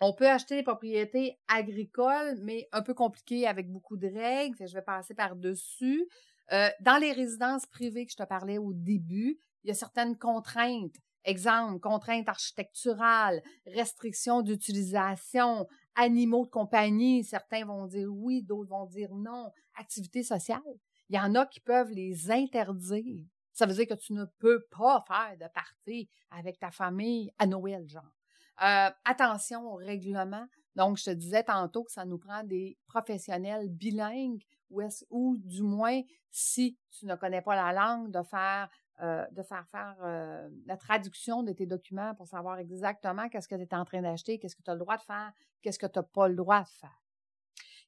On 0.00 0.12
peut 0.12 0.28
acheter 0.28 0.56
des 0.56 0.62
propriétés 0.62 1.38
agricoles, 1.48 2.38
mais 2.42 2.68
un 2.72 2.82
peu 2.82 2.94
compliquées 2.94 3.46
avec 3.46 3.70
beaucoup 3.70 3.96
de 3.96 4.08
règles. 4.08 4.56
je 4.66 4.74
vais 4.74 4.82
passer 4.82 5.14
par-dessus. 5.14 6.08
Euh, 6.52 6.68
dans 6.80 6.98
les 6.98 7.12
résidences 7.12 7.66
privées 7.66 8.06
que 8.06 8.12
je 8.12 8.16
te 8.16 8.22
parlais 8.22 8.58
au 8.58 8.72
début, 8.72 9.38
il 9.64 9.68
y 9.68 9.70
a 9.70 9.74
certaines 9.74 10.16
contraintes. 10.16 10.94
Exemple, 11.24 11.80
contraintes 11.80 12.28
architecturales, 12.28 13.42
restrictions 13.66 14.40
d'utilisation, 14.40 15.66
animaux 15.94 16.46
de 16.46 16.50
compagnie. 16.50 17.24
Certains 17.24 17.66
vont 17.66 17.86
dire 17.86 18.08
oui, 18.10 18.42
d'autres 18.42 18.70
vont 18.70 18.86
dire 18.86 19.14
non. 19.14 19.50
Activités 19.76 20.22
sociales. 20.22 20.62
Il 21.08 21.16
y 21.16 21.20
en 21.20 21.34
a 21.34 21.44
qui 21.44 21.60
peuvent 21.60 21.90
les 21.90 22.30
interdire. 22.30 23.26
Ça 23.52 23.66
veut 23.66 23.74
dire 23.74 23.88
que 23.88 24.00
tu 24.00 24.12
ne 24.12 24.24
peux 24.38 24.64
pas 24.70 25.04
faire 25.06 25.36
de 25.36 25.52
partie 25.52 26.08
avec 26.30 26.60
ta 26.60 26.70
famille 26.70 27.30
à 27.38 27.46
Noël, 27.46 27.86
genre. 27.88 28.17
Euh, 28.62 28.90
attention 29.04 29.72
au 29.72 29.76
règlement. 29.76 30.46
Donc, 30.74 30.98
je 30.98 31.04
te 31.04 31.10
disais 31.10 31.42
tantôt 31.44 31.84
que 31.84 31.92
ça 31.92 32.04
nous 32.04 32.18
prend 32.18 32.42
des 32.44 32.76
professionnels 32.86 33.68
bilingues 33.68 34.42
ou, 34.70 34.82
ou 35.10 35.36
du 35.38 35.62
moins, 35.62 36.00
si 36.30 36.76
tu 36.90 37.06
ne 37.06 37.14
connais 37.14 37.40
pas 37.40 37.56
la 37.56 37.72
langue, 37.72 38.10
de 38.10 38.22
faire 38.22 38.68
euh, 39.00 39.24
faire 39.70 39.96
euh, 40.02 40.48
la 40.66 40.76
traduction 40.76 41.42
de 41.44 41.52
tes 41.52 41.66
documents 41.66 42.14
pour 42.16 42.26
savoir 42.26 42.58
exactement 42.58 43.28
qu'est-ce 43.28 43.46
que 43.46 43.54
tu 43.54 43.62
es 43.62 43.74
en 43.74 43.84
train 43.84 44.02
d'acheter, 44.02 44.38
qu'est-ce 44.38 44.56
que 44.56 44.62
tu 44.62 44.70
as 44.70 44.74
le 44.74 44.80
droit 44.80 44.96
de 44.96 45.02
faire, 45.02 45.32
qu'est-ce 45.62 45.78
que 45.78 45.86
tu 45.86 45.98
n'as 45.98 46.02
pas 46.02 46.26
le 46.26 46.34
droit 46.34 46.62
de 46.62 46.68
faire. 46.68 47.00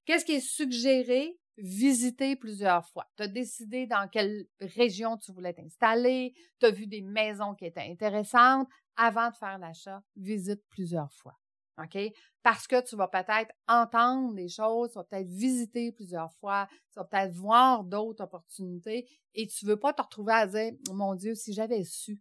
Qu'est-ce 0.04 0.24
qui 0.24 0.32
est 0.32 0.40
suggéré? 0.40 1.39
Visiter 1.62 2.36
plusieurs 2.36 2.86
fois. 2.86 3.06
Tu 3.16 3.22
as 3.22 3.28
décidé 3.28 3.86
dans 3.86 4.08
quelle 4.08 4.46
région 4.60 5.18
tu 5.18 5.30
voulais 5.32 5.52
t'installer, 5.52 6.34
tu 6.58 6.66
as 6.66 6.70
vu 6.70 6.86
des 6.86 7.02
maisons 7.02 7.54
qui 7.54 7.66
étaient 7.66 7.90
intéressantes. 7.90 8.68
Avant 8.96 9.30
de 9.30 9.34
faire 9.34 9.58
l'achat, 9.58 10.02
visite 10.16 10.62
plusieurs 10.68 11.12
fois. 11.12 11.38
OK? 11.78 11.98
Parce 12.42 12.66
que 12.66 12.80
tu 12.82 12.96
vas 12.96 13.08
peut-être 13.08 13.52
entendre 13.68 14.34
des 14.34 14.48
choses, 14.48 14.90
tu 14.92 14.98
vas 14.98 15.04
peut-être 15.04 15.28
visiter 15.28 15.92
plusieurs 15.92 16.32
fois, 16.34 16.68
tu 16.92 16.98
vas 16.98 17.04
peut-être 17.04 17.34
voir 17.34 17.84
d'autres 17.84 18.24
opportunités 18.24 19.08
et 19.34 19.46
tu 19.46 19.64
ne 19.64 19.70
veux 19.70 19.78
pas 19.78 19.92
te 19.92 20.02
retrouver 20.02 20.32
à 20.32 20.46
dire, 20.46 20.72
mon 20.92 21.14
Dieu, 21.14 21.34
si 21.34 21.52
j'avais 21.52 21.84
su, 21.84 22.20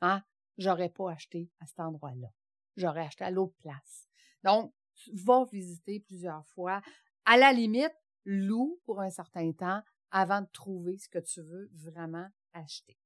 hein, 0.00 0.22
j'aurais 0.58 0.88
pas 0.88 1.12
acheté 1.12 1.50
à 1.60 1.66
cet 1.66 1.80
endroit-là. 1.80 2.28
J'aurais 2.76 3.02
acheté 3.02 3.24
à 3.24 3.30
l'autre 3.30 3.56
place. 3.58 4.08
Donc, 4.44 4.72
tu 4.94 5.10
vas 5.14 5.44
visiter 5.52 6.00
plusieurs 6.00 6.46
fois. 6.48 6.80
À 7.24 7.36
la 7.36 7.52
limite, 7.52 7.94
loue 8.24 8.80
pour 8.84 9.00
un 9.00 9.10
certain 9.10 9.52
temps 9.52 9.82
avant 10.10 10.42
de 10.42 10.48
trouver 10.52 10.98
ce 10.98 11.08
que 11.08 11.18
tu 11.18 11.40
veux 11.40 11.70
vraiment 11.74 12.28
acheter. 12.52 12.98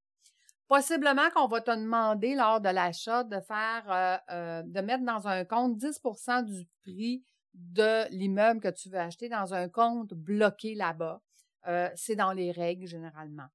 Possiblement 0.68 1.31
qu'on 1.31 1.46
va 1.46 1.61
te 1.61 1.70
demander 1.70 2.35
lors 2.35 2.61
de 2.61 2.68
l'achat 2.68 3.22
de 3.22 3.37
euh, 3.37 4.18
euh, 4.31 4.83
mettre 4.83 5.05
dans 5.05 5.29
un 5.29 5.44
compte 5.44 5.79
10% 5.79 6.44
du 6.44 6.66
prix 6.83 7.24
de 7.55 8.11
l'immeuble 8.11 8.61
que 8.61 8.68
tu 8.68 8.90
veux 8.90 8.98
acheter 8.98 9.29
dans 9.29 9.55
un 9.55 9.68
compte 9.68 10.12
bloqué 10.12 10.74
là-bas. 10.74 11.22
Euh, 11.68 11.88
c'est 11.94 12.16
dans 12.16 12.33
les 12.33 12.50
règles 12.50 12.87
généralement. 12.87 13.46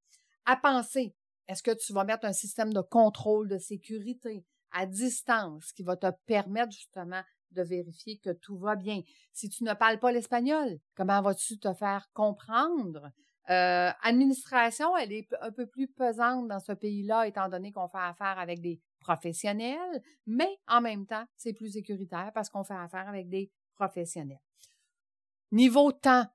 À 0.45 0.56
penser, 0.56 1.13
est-ce 1.47 1.62
que 1.62 1.71
tu 1.71 1.91
vas 1.91 2.06
mettre 2.06 2.26
un 2.26 2.34
système 2.34 2.74
de 2.74 2.82
contrôle 2.82 3.50
de 3.50 3.58
sécurité 3.58 4.45
à 4.71 4.86
distance 4.86 5.74
qui 5.74 5.84
va 5.84 5.97
te 5.97 6.10
permettre 6.26 6.71
justement 6.71 7.21
de 7.52 7.62
vérifier 7.62 8.18
que 8.18 8.32
tout 8.32 8.58
va 8.58 8.76
bien. 8.76 9.02
Si 9.34 9.50
tu 9.50 9.64
ne 9.64 9.74
parles 9.74 10.00
pas 10.00 10.12
l'espagnol, 10.12 10.80
comment 10.96 11.22
vas-tu 11.22 11.60
te 11.60 11.74
faire 11.74 12.10
comprendre? 12.14 13.12
Euh, 13.50 13.90
administration, 14.04 14.96
elle 14.96 15.12
est 15.12 15.28
un 15.42 15.52
peu 15.52 15.66
plus 15.66 15.88
pesante 15.88 16.48
dans 16.48 16.60
ce 16.60 16.72
pays-là, 16.72 17.28
étant 17.28 17.50
donné 17.50 17.72
qu'on 17.72 17.88
fait 17.88 17.98
affaire 17.98 18.38
avec 18.40 18.62
des 18.62 18.80
professionnels, 19.00 20.02
mais 20.28 20.60
en 20.68 20.80
même 20.80 21.06
temps, 21.06 21.26
c'est 21.36 21.54
plus 21.54 21.74
sécuritaire 21.74 22.32
parce 22.34 22.50
qu'on 22.50 22.64
fait 22.64 22.76
affaire 22.76 23.10
avec 23.10 23.30
des 23.30 23.52
professionnels. 23.76 24.40
Niveau 25.52 25.92
temps. 25.92 26.26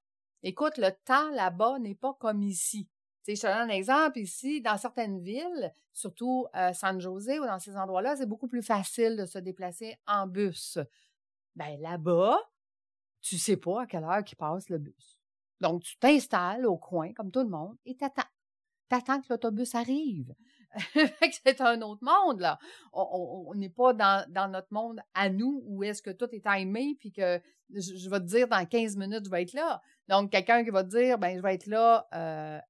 Écoute, 0.42 0.76
le 0.78 0.90
temps 1.04 1.30
là-bas 1.30 1.78
n'est 1.78 1.94
pas 1.94 2.14
comme 2.20 2.42
ici. 2.42 2.88
je 3.26 3.34
te 3.34 3.46
donne 3.46 3.70
un 3.70 3.74
exemple 3.74 4.18
ici, 4.18 4.60
dans 4.60 4.76
certaines 4.76 5.20
villes, 5.20 5.72
surtout 5.92 6.46
euh, 6.54 6.72
San 6.72 7.00
José 7.00 7.40
ou 7.40 7.46
dans 7.46 7.58
ces 7.58 7.76
endroits-là, 7.76 8.16
c'est 8.16 8.26
beaucoup 8.26 8.48
plus 8.48 8.62
facile 8.62 9.16
de 9.16 9.24
se 9.24 9.38
déplacer 9.38 9.96
en 10.06 10.26
bus. 10.26 10.78
Ben 11.56 11.80
là-bas, 11.80 12.38
tu 13.20 13.38
sais 13.38 13.56
pas 13.56 13.82
à 13.82 13.86
quelle 13.86 14.04
heure 14.04 14.24
qui 14.24 14.36
passe 14.36 14.68
le 14.68 14.78
bus. 14.78 15.18
Donc, 15.60 15.82
tu 15.82 15.96
t'installes 15.98 16.66
au 16.66 16.76
coin, 16.76 17.12
comme 17.14 17.30
tout 17.30 17.42
le 17.42 17.48
monde, 17.48 17.76
et 17.84 17.96
t'attends. 17.96 18.22
T'attends 18.88 19.20
que 19.20 19.26
l'autobus 19.30 19.74
arrive. 19.74 20.34
c'est 21.44 21.60
un 21.60 21.80
autre 21.82 22.04
monde, 22.04 22.40
là. 22.40 22.58
On 22.92 23.52
n'est 23.54 23.70
pas 23.70 23.92
dans, 23.94 24.24
dans, 24.30 24.48
notre 24.48 24.72
monde 24.72 25.00
à 25.14 25.28
nous 25.28 25.62
où 25.66 25.82
est-ce 25.82 26.02
que 26.02 26.10
tout 26.10 26.28
est 26.32 26.44
timé, 26.44 26.96
puis 27.00 27.10
que 27.10 27.40
je, 27.74 28.08
vais 28.08 28.20
te 28.20 28.26
dire 28.26 28.46
dans 28.46 28.64
15 28.64 28.96
minutes, 28.96 29.24
je 29.24 29.30
vais 29.30 29.42
être 29.42 29.54
là. 29.54 29.82
Donc, 30.08 30.30
quelqu'un 30.30 30.62
qui 30.62 30.70
va 30.70 30.84
te 30.84 30.90
dire, 30.90 31.18
ben, 31.18 31.36
je 31.36 31.42
vais 31.42 31.54
être 31.54 31.66
là 31.66 32.06
euh, 32.14 32.60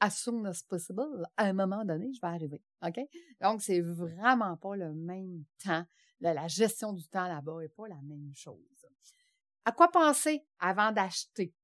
as 0.00 0.10
soon 0.10 0.44
as 0.46 0.62
possible. 0.62 1.26
À 1.36 1.44
un 1.44 1.52
moment 1.52 1.84
donné, 1.84 2.12
je 2.12 2.20
vais 2.20 2.28
arriver. 2.28 2.62
OK? 2.82 3.00
Donc, 3.40 3.62
c'est 3.62 3.80
vraiment 3.80 4.56
pas 4.56 4.76
le 4.76 4.92
même 4.92 5.44
temps. 5.62 5.84
la 6.20 6.48
gestion 6.48 6.92
du 6.92 7.06
temps 7.08 7.28
là-bas 7.28 7.60
n'est 7.60 7.68
pas 7.68 7.88
la 7.88 8.00
même 8.02 8.32
chose. 8.34 8.86
À 9.64 9.72
quoi 9.72 9.90
penser 9.90 10.44
avant 10.58 10.92
d'acheter? 10.92 11.54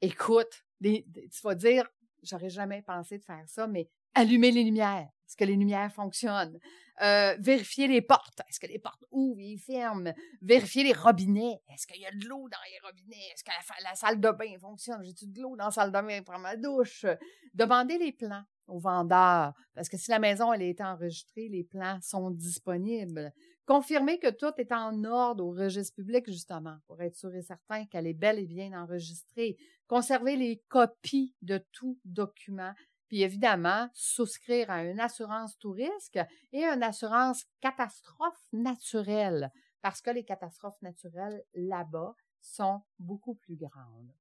écoute, 0.00 0.64
tu 0.82 1.40
vas 1.42 1.54
dire, 1.54 1.88
j'aurais 2.22 2.50
jamais 2.50 2.82
pensé 2.82 3.18
de 3.18 3.24
faire 3.24 3.48
ça, 3.48 3.66
mais 3.66 3.88
allumer 4.18 4.50
les 4.50 4.64
lumières. 4.64 5.08
Est-ce 5.26 5.36
que 5.36 5.44
les 5.44 5.56
lumières 5.56 5.92
fonctionnent? 5.92 6.58
Euh, 7.00 7.36
vérifier 7.38 7.86
les 7.86 8.02
portes. 8.02 8.40
Est-ce 8.48 8.58
que 8.58 8.66
les 8.66 8.78
portes 8.78 9.04
ouvrent 9.12 9.40
et 9.40 9.56
ferment? 9.56 10.12
Vérifier 10.42 10.82
les 10.82 10.92
robinets. 10.92 11.60
Est-ce 11.72 11.86
qu'il 11.86 12.00
y 12.00 12.06
a 12.06 12.10
de 12.10 12.26
l'eau 12.26 12.48
dans 12.48 12.58
les 12.72 12.88
robinets? 12.88 13.16
Est-ce 13.32 13.44
que 13.44 13.50
la, 13.84 13.94
salle 13.94 14.20
de 14.20 14.30
bain 14.30 14.58
fonctionne? 14.60 15.02
J'ai-tu 15.04 15.26
de 15.26 15.40
l'eau 15.40 15.54
dans 15.56 15.66
la 15.66 15.70
salle 15.70 15.92
de 15.92 16.00
bain 16.00 16.22
pour 16.22 16.38
ma 16.38 16.56
douche? 16.56 17.06
Demandez 17.54 17.98
les 17.98 18.12
plans 18.12 18.42
aux 18.66 18.80
vendeurs. 18.80 19.52
Parce 19.74 19.88
que 19.88 19.96
si 19.96 20.10
la 20.10 20.18
maison 20.18 20.52
elle 20.52 20.62
a 20.62 20.66
été 20.66 20.82
enregistrée, 20.82 21.48
les 21.48 21.64
plans 21.64 21.98
sont 22.02 22.30
disponibles. 22.30 23.32
Confirmer 23.64 24.18
que 24.18 24.30
tout 24.30 24.52
est 24.56 24.72
en 24.72 25.04
ordre 25.04 25.44
au 25.44 25.50
registre 25.52 25.94
public, 25.94 26.24
justement, 26.26 26.78
pour 26.86 27.00
être 27.02 27.16
sûr 27.16 27.34
et 27.34 27.42
certain 27.42 27.84
qu'elle 27.86 28.06
est 28.06 28.14
bel 28.14 28.38
et 28.38 28.46
bien 28.46 28.72
enregistrée. 28.72 29.56
Conserver 29.86 30.36
les 30.36 30.62
copies 30.68 31.34
de 31.42 31.62
tout 31.72 31.98
document. 32.04 32.72
Puis 33.08 33.22
évidemment, 33.22 33.88
souscrire 33.94 34.70
à 34.70 34.84
une 34.84 35.00
assurance 35.00 35.58
tout 35.58 35.72
risque 35.72 36.18
et 36.52 36.64
une 36.64 36.82
assurance 36.82 37.44
catastrophe 37.60 38.46
naturelle, 38.52 39.50
parce 39.82 40.00
que 40.00 40.10
les 40.10 40.24
catastrophes 40.24 40.80
naturelles 40.82 41.42
là-bas 41.54 42.14
sont 42.40 42.82
beaucoup 42.98 43.34
plus 43.34 43.56
grandes. 43.56 44.12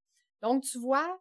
Donc, 0.42 0.64
tu 0.64 0.80
vois, 0.80 1.20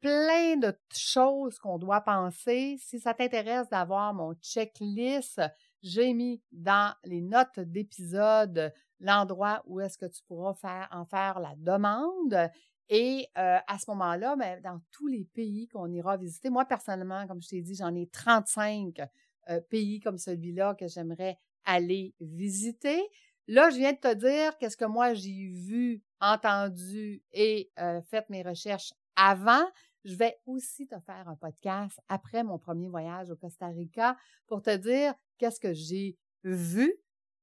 plein 0.00 0.56
de 0.56 0.78
choses 0.92 1.58
qu'on 1.58 1.78
doit 1.78 2.02
penser. 2.02 2.76
Si 2.78 3.00
ça 3.00 3.14
t'intéresse 3.14 3.68
d'avoir 3.70 4.12
mon 4.12 4.34
checklist, 4.34 5.40
j'ai 5.82 6.12
mis 6.12 6.42
dans 6.52 6.94
les 7.04 7.22
notes 7.22 7.58
d'épisode 7.58 8.72
l'endroit 9.00 9.62
où 9.66 9.80
est-ce 9.80 9.96
que 9.96 10.06
tu 10.06 10.22
pourras 10.24 10.54
faire, 10.54 10.88
en 10.92 11.06
faire 11.06 11.40
la 11.40 11.54
demande. 11.56 12.50
Et 12.88 13.28
euh, 13.38 13.58
à 13.66 13.78
ce 13.78 13.90
moment-là, 13.90 14.36
ben, 14.36 14.60
dans 14.60 14.80
tous 14.90 15.06
les 15.06 15.24
pays 15.24 15.68
qu'on 15.68 15.90
ira 15.90 16.16
visiter, 16.16 16.50
moi 16.50 16.64
personnellement, 16.64 17.26
comme 17.26 17.40
je 17.40 17.48
t'ai 17.48 17.62
dit, 17.62 17.74
j'en 17.74 17.94
ai 17.94 18.06
35 18.08 19.00
euh, 19.48 19.60
pays 19.62 20.00
comme 20.00 20.18
celui-là 20.18 20.74
que 20.74 20.86
j'aimerais 20.86 21.38
aller 21.64 22.14
visiter. 22.20 23.02
Là, 23.46 23.70
je 23.70 23.76
viens 23.76 23.92
de 23.92 23.98
te 23.98 24.14
dire 24.14 24.56
qu'est-ce 24.58 24.76
que 24.76 24.84
moi 24.84 25.14
j'ai 25.14 25.48
vu, 25.48 26.02
entendu 26.20 27.22
et 27.32 27.70
euh, 27.78 28.00
fait 28.02 28.28
mes 28.30 28.42
recherches 28.42 28.92
avant. 29.16 29.64
Je 30.04 30.14
vais 30.16 30.38
aussi 30.44 30.86
te 30.86 30.98
faire 31.00 31.26
un 31.28 31.36
podcast 31.36 31.98
après 32.08 32.44
mon 32.44 32.58
premier 32.58 32.88
voyage 32.88 33.30
au 33.30 33.36
Costa 33.36 33.68
Rica 33.68 34.16
pour 34.46 34.60
te 34.60 34.76
dire 34.76 35.14
qu'est-ce 35.38 35.60
que 35.60 35.72
j'ai 35.72 36.18
vu, 36.42 36.94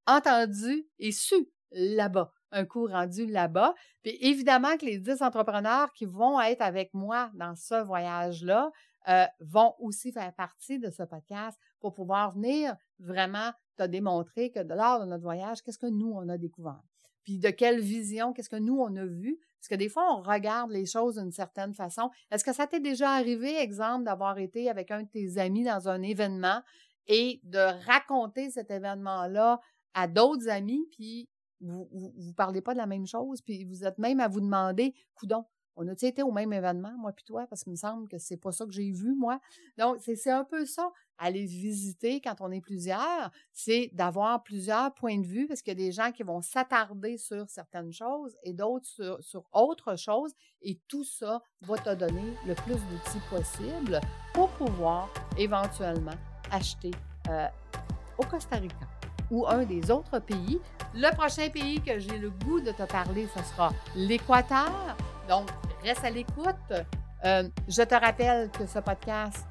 entendu 0.05 0.87
et 0.99 1.11
su 1.11 1.35
là-bas, 1.71 2.31
un 2.51 2.65
coup 2.65 2.87
rendu 2.87 3.25
là-bas. 3.25 3.73
Puis 4.01 4.17
évidemment 4.21 4.77
que 4.77 4.85
les 4.85 4.97
dix 4.97 5.21
entrepreneurs 5.21 5.91
qui 5.93 6.05
vont 6.05 6.39
être 6.41 6.61
avec 6.61 6.93
moi 6.93 7.31
dans 7.33 7.55
ce 7.55 7.83
voyage-là 7.83 8.71
euh, 9.07 9.25
vont 9.39 9.73
aussi 9.79 10.11
faire 10.11 10.33
partie 10.33 10.79
de 10.79 10.89
ce 10.89 11.03
podcast 11.03 11.59
pour 11.79 11.93
pouvoir 11.93 12.33
venir 12.33 12.75
vraiment 12.99 13.51
te 13.77 13.83
démontrer 13.83 14.51
que 14.51 14.59
lors 14.59 14.99
de 14.99 15.05
notre 15.05 15.23
voyage, 15.23 15.61
qu'est-ce 15.63 15.79
que 15.79 15.87
nous, 15.87 16.11
on 16.11 16.29
a 16.29 16.37
découvert. 16.37 16.81
Puis 17.23 17.39
de 17.39 17.49
quelle 17.49 17.79
vision, 17.79 18.33
qu'est-ce 18.33 18.49
que 18.49 18.55
nous, 18.55 18.79
on 18.79 18.95
a 18.95 19.05
vu. 19.05 19.39
Parce 19.59 19.67
que 19.67 19.75
des 19.75 19.89
fois, 19.89 20.15
on 20.15 20.21
regarde 20.21 20.71
les 20.71 20.85
choses 20.85 21.15
d'une 21.15 21.31
certaine 21.31 21.73
façon. 21.73 22.09
Est-ce 22.31 22.43
que 22.43 22.53
ça 22.53 22.67
t'est 22.67 22.79
déjà 22.79 23.11
arrivé, 23.11 23.57
exemple, 23.57 24.05
d'avoir 24.05 24.39
été 24.39 24.69
avec 24.69 24.91
un 24.91 25.03
de 25.03 25.07
tes 25.07 25.37
amis 25.37 25.63
dans 25.63 25.87
un 25.87 26.01
événement 26.01 26.61
et 27.07 27.39
de 27.43 27.85
raconter 27.85 28.49
cet 28.49 28.71
événement-là 28.71 29.59
à 29.93 30.07
d'autres 30.07 30.47
amis, 30.47 30.87
puis 30.91 31.29
vous, 31.61 31.87
vous, 31.91 32.33
parlez 32.33 32.61
pas 32.61 32.73
de 32.73 32.79
la 32.79 32.87
même 32.87 33.05
chose, 33.05 33.41
puis 33.41 33.63
vous 33.65 33.83
êtes 33.83 33.97
même 33.97 34.19
à 34.19 34.27
vous 34.27 34.41
demander, 34.41 34.93
coudon, 35.15 35.45
on 35.75 35.87
a-tu 35.87 36.05
été 36.05 36.21
au 36.21 36.31
même 36.31 36.51
événement, 36.53 36.93
moi 36.97 37.13
puis 37.13 37.23
toi, 37.23 37.47
parce 37.47 37.63
qu'il 37.63 37.71
me 37.71 37.77
semble 37.77 38.07
que 38.07 38.17
c'est 38.17 38.37
pas 38.37 38.51
ça 38.51 38.65
que 38.65 38.71
j'ai 38.71 38.91
vu, 38.91 39.15
moi. 39.15 39.39
Donc, 39.77 39.97
c'est 40.01 40.29
un 40.29 40.43
peu 40.43 40.65
ça, 40.65 40.91
aller 41.17 41.45
visiter 41.45 42.19
quand 42.19 42.35
on 42.41 42.51
est 42.51 42.61
plusieurs, 42.61 43.31
c'est 43.53 43.89
d'avoir 43.93 44.43
plusieurs 44.43 44.93
points 44.93 45.19
de 45.19 45.25
vue, 45.25 45.47
parce 45.47 45.61
qu'il 45.61 45.71
y 45.71 45.81
a 45.83 45.85
des 45.85 45.91
gens 45.91 46.11
qui 46.11 46.23
vont 46.23 46.41
s'attarder 46.41 47.17
sur 47.17 47.49
certaines 47.49 47.93
choses 47.93 48.35
et 48.43 48.53
d'autres 48.53 48.85
sur, 48.85 49.23
sur 49.23 49.45
autre 49.53 49.95
chose, 49.95 50.33
et 50.61 50.79
tout 50.87 51.03
ça 51.03 51.41
va 51.61 51.77
te 51.77 51.93
donner 51.95 52.33
le 52.45 52.55
plus 52.55 52.75
d'outils 52.75 53.21
possible 53.29 54.01
pour 54.33 54.49
pouvoir 54.49 55.09
éventuellement 55.37 56.17
acheter 56.51 56.91
euh, 57.29 57.47
au 58.17 58.23
Costa 58.23 58.57
Rica 58.57 59.00
ou 59.31 59.47
un 59.47 59.63
des 59.63 59.89
autres 59.89 60.19
pays. 60.19 60.59
Le 60.93 61.13
prochain 61.15 61.49
pays 61.49 61.81
que 61.81 61.97
j'ai 61.97 62.17
le 62.17 62.29
goût 62.29 62.59
de 62.59 62.71
te 62.71 62.83
parler, 62.83 63.27
ce 63.35 63.43
sera 63.43 63.71
l'Équateur. 63.95 64.95
Donc, 65.27 65.49
reste 65.83 66.03
à 66.03 66.09
l'écoute. 66.09 66.73
Euh, 67.23 67.47
je 67.67 67.81
te 67.81 67.95
rappelle 67.95 68.49
que 68.51 68.65
ce 68.65 68.79
podcast 68.79 69.45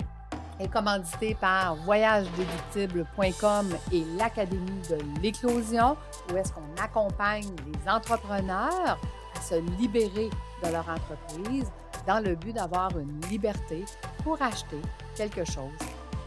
est 0.61 0.69
commandité 0.69 1.35
par 1.41 1.75
voyagedéductible.com 1.77 3.69
et 3.93 4.05
l'Académie 4.19 4.83
de 4.91 4.99
l'éclosion, 5.23 5.97
où 6.31 6.37
est-ce 6.37 6.53
qu'on 6.53 6.83
accompagne 6.83 7.49
les 7.67 7.91
entrepreneurs 7.91 8.99
à 9.35 9.41
se 9.41 9.55
libérer 9.79 10.29
de 10.63 10.69
leur 10.71 10.87
entreprise 10.89 11.71
dans 12.07 12.21
le 12.21 12.35
but 12.35 12.53
d'avoir 12.53 12.91
une 12.99 13.21
liberté 13.31 13.85
pour 14.23 14.41
acheter 14.43 14.81
quelque 15.17 15.45
chose 15.45 15.71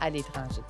à 0.01 0.09
l'étranger. 0.09 0.61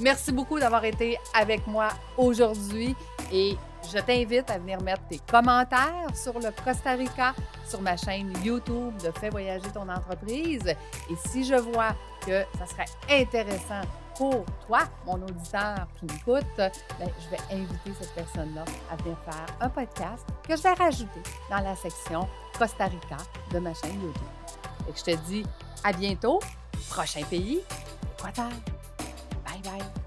Merci 0.00 0.32
beaucoup 0.32 0.58
d'avoir 0.58 0.84
été 0.84 1.18
avec 1.34 1.66
moi 1.66 1.88
aujourd'hui 2.16 2.96
et 3.30 3.56
je 3.92 3.98
t'invite 3.98 4.48
à 4.50 4.58
venir 4.58 4.80
mettre 4.80 5.02
tes 5.08 5.18
commentaires 5.30 6.06
sur 6.14 6.34
le 6.34 6.50
Costa 6.64 6.92
Rica 6.92 7.34
sur 7.66 7.80
ma 7.82 7.96
chaîne 7.96 8.32
YouTube 8.42 8.96
de 9.02 9.10
Fais 9.18 9.28
voyager 9.28 9.68
ton 9.72 9.88
entreprise. 9.88 10.66
Et 11.10 11.16
si 11.26 11.44
je 11.44 11.54
vois 11.54 11.94
que 12.24 12.42
ça 12.58 12.66
serait 12.66 13.20
intéressant 13.22 13.82
pour 14.16 14.44
toi, 14.66 14.80
mon 15.06 15.14
auditeur 15.22 15.86
qui 15.98 16.06
m'écoute, 16.06 16.56
ben, 16.56 16.70
je 16.98 17.28
vais 17.30 17.42
inviter 17.50 17.92
cette 18.00 18.14
personne-là 18.14 18.64
à 18.90 18.96
venir 18.96 19.16
faire 19.24 19.46
un 19.60 19.68
podcast 19.68 20.24
que 20.46 20.56
je 20.56 20.62
vais 20.62 20.72
rajouter 20.72 21.22
dans 21.50 21.60
la 21.60 21.74
section 21.76 22.28
Costa 22.58 22.84
Rica 22.84 23.16
de 23.52 23.58
ma 23.58 23.74
chaîne 23.74 24.00
YouTube. 24.00 24.22
Et 24.88 24.92
je 24.96 25.02
te 25.02 25.16
dis 25.26 25.44
à 25.84 25.92
bientôt. 25.92 26.40
Prochain 26.88 27.22
pays, 27.24 27.60
Équateur. 28.18 28.71
Bye. 29.62 30.01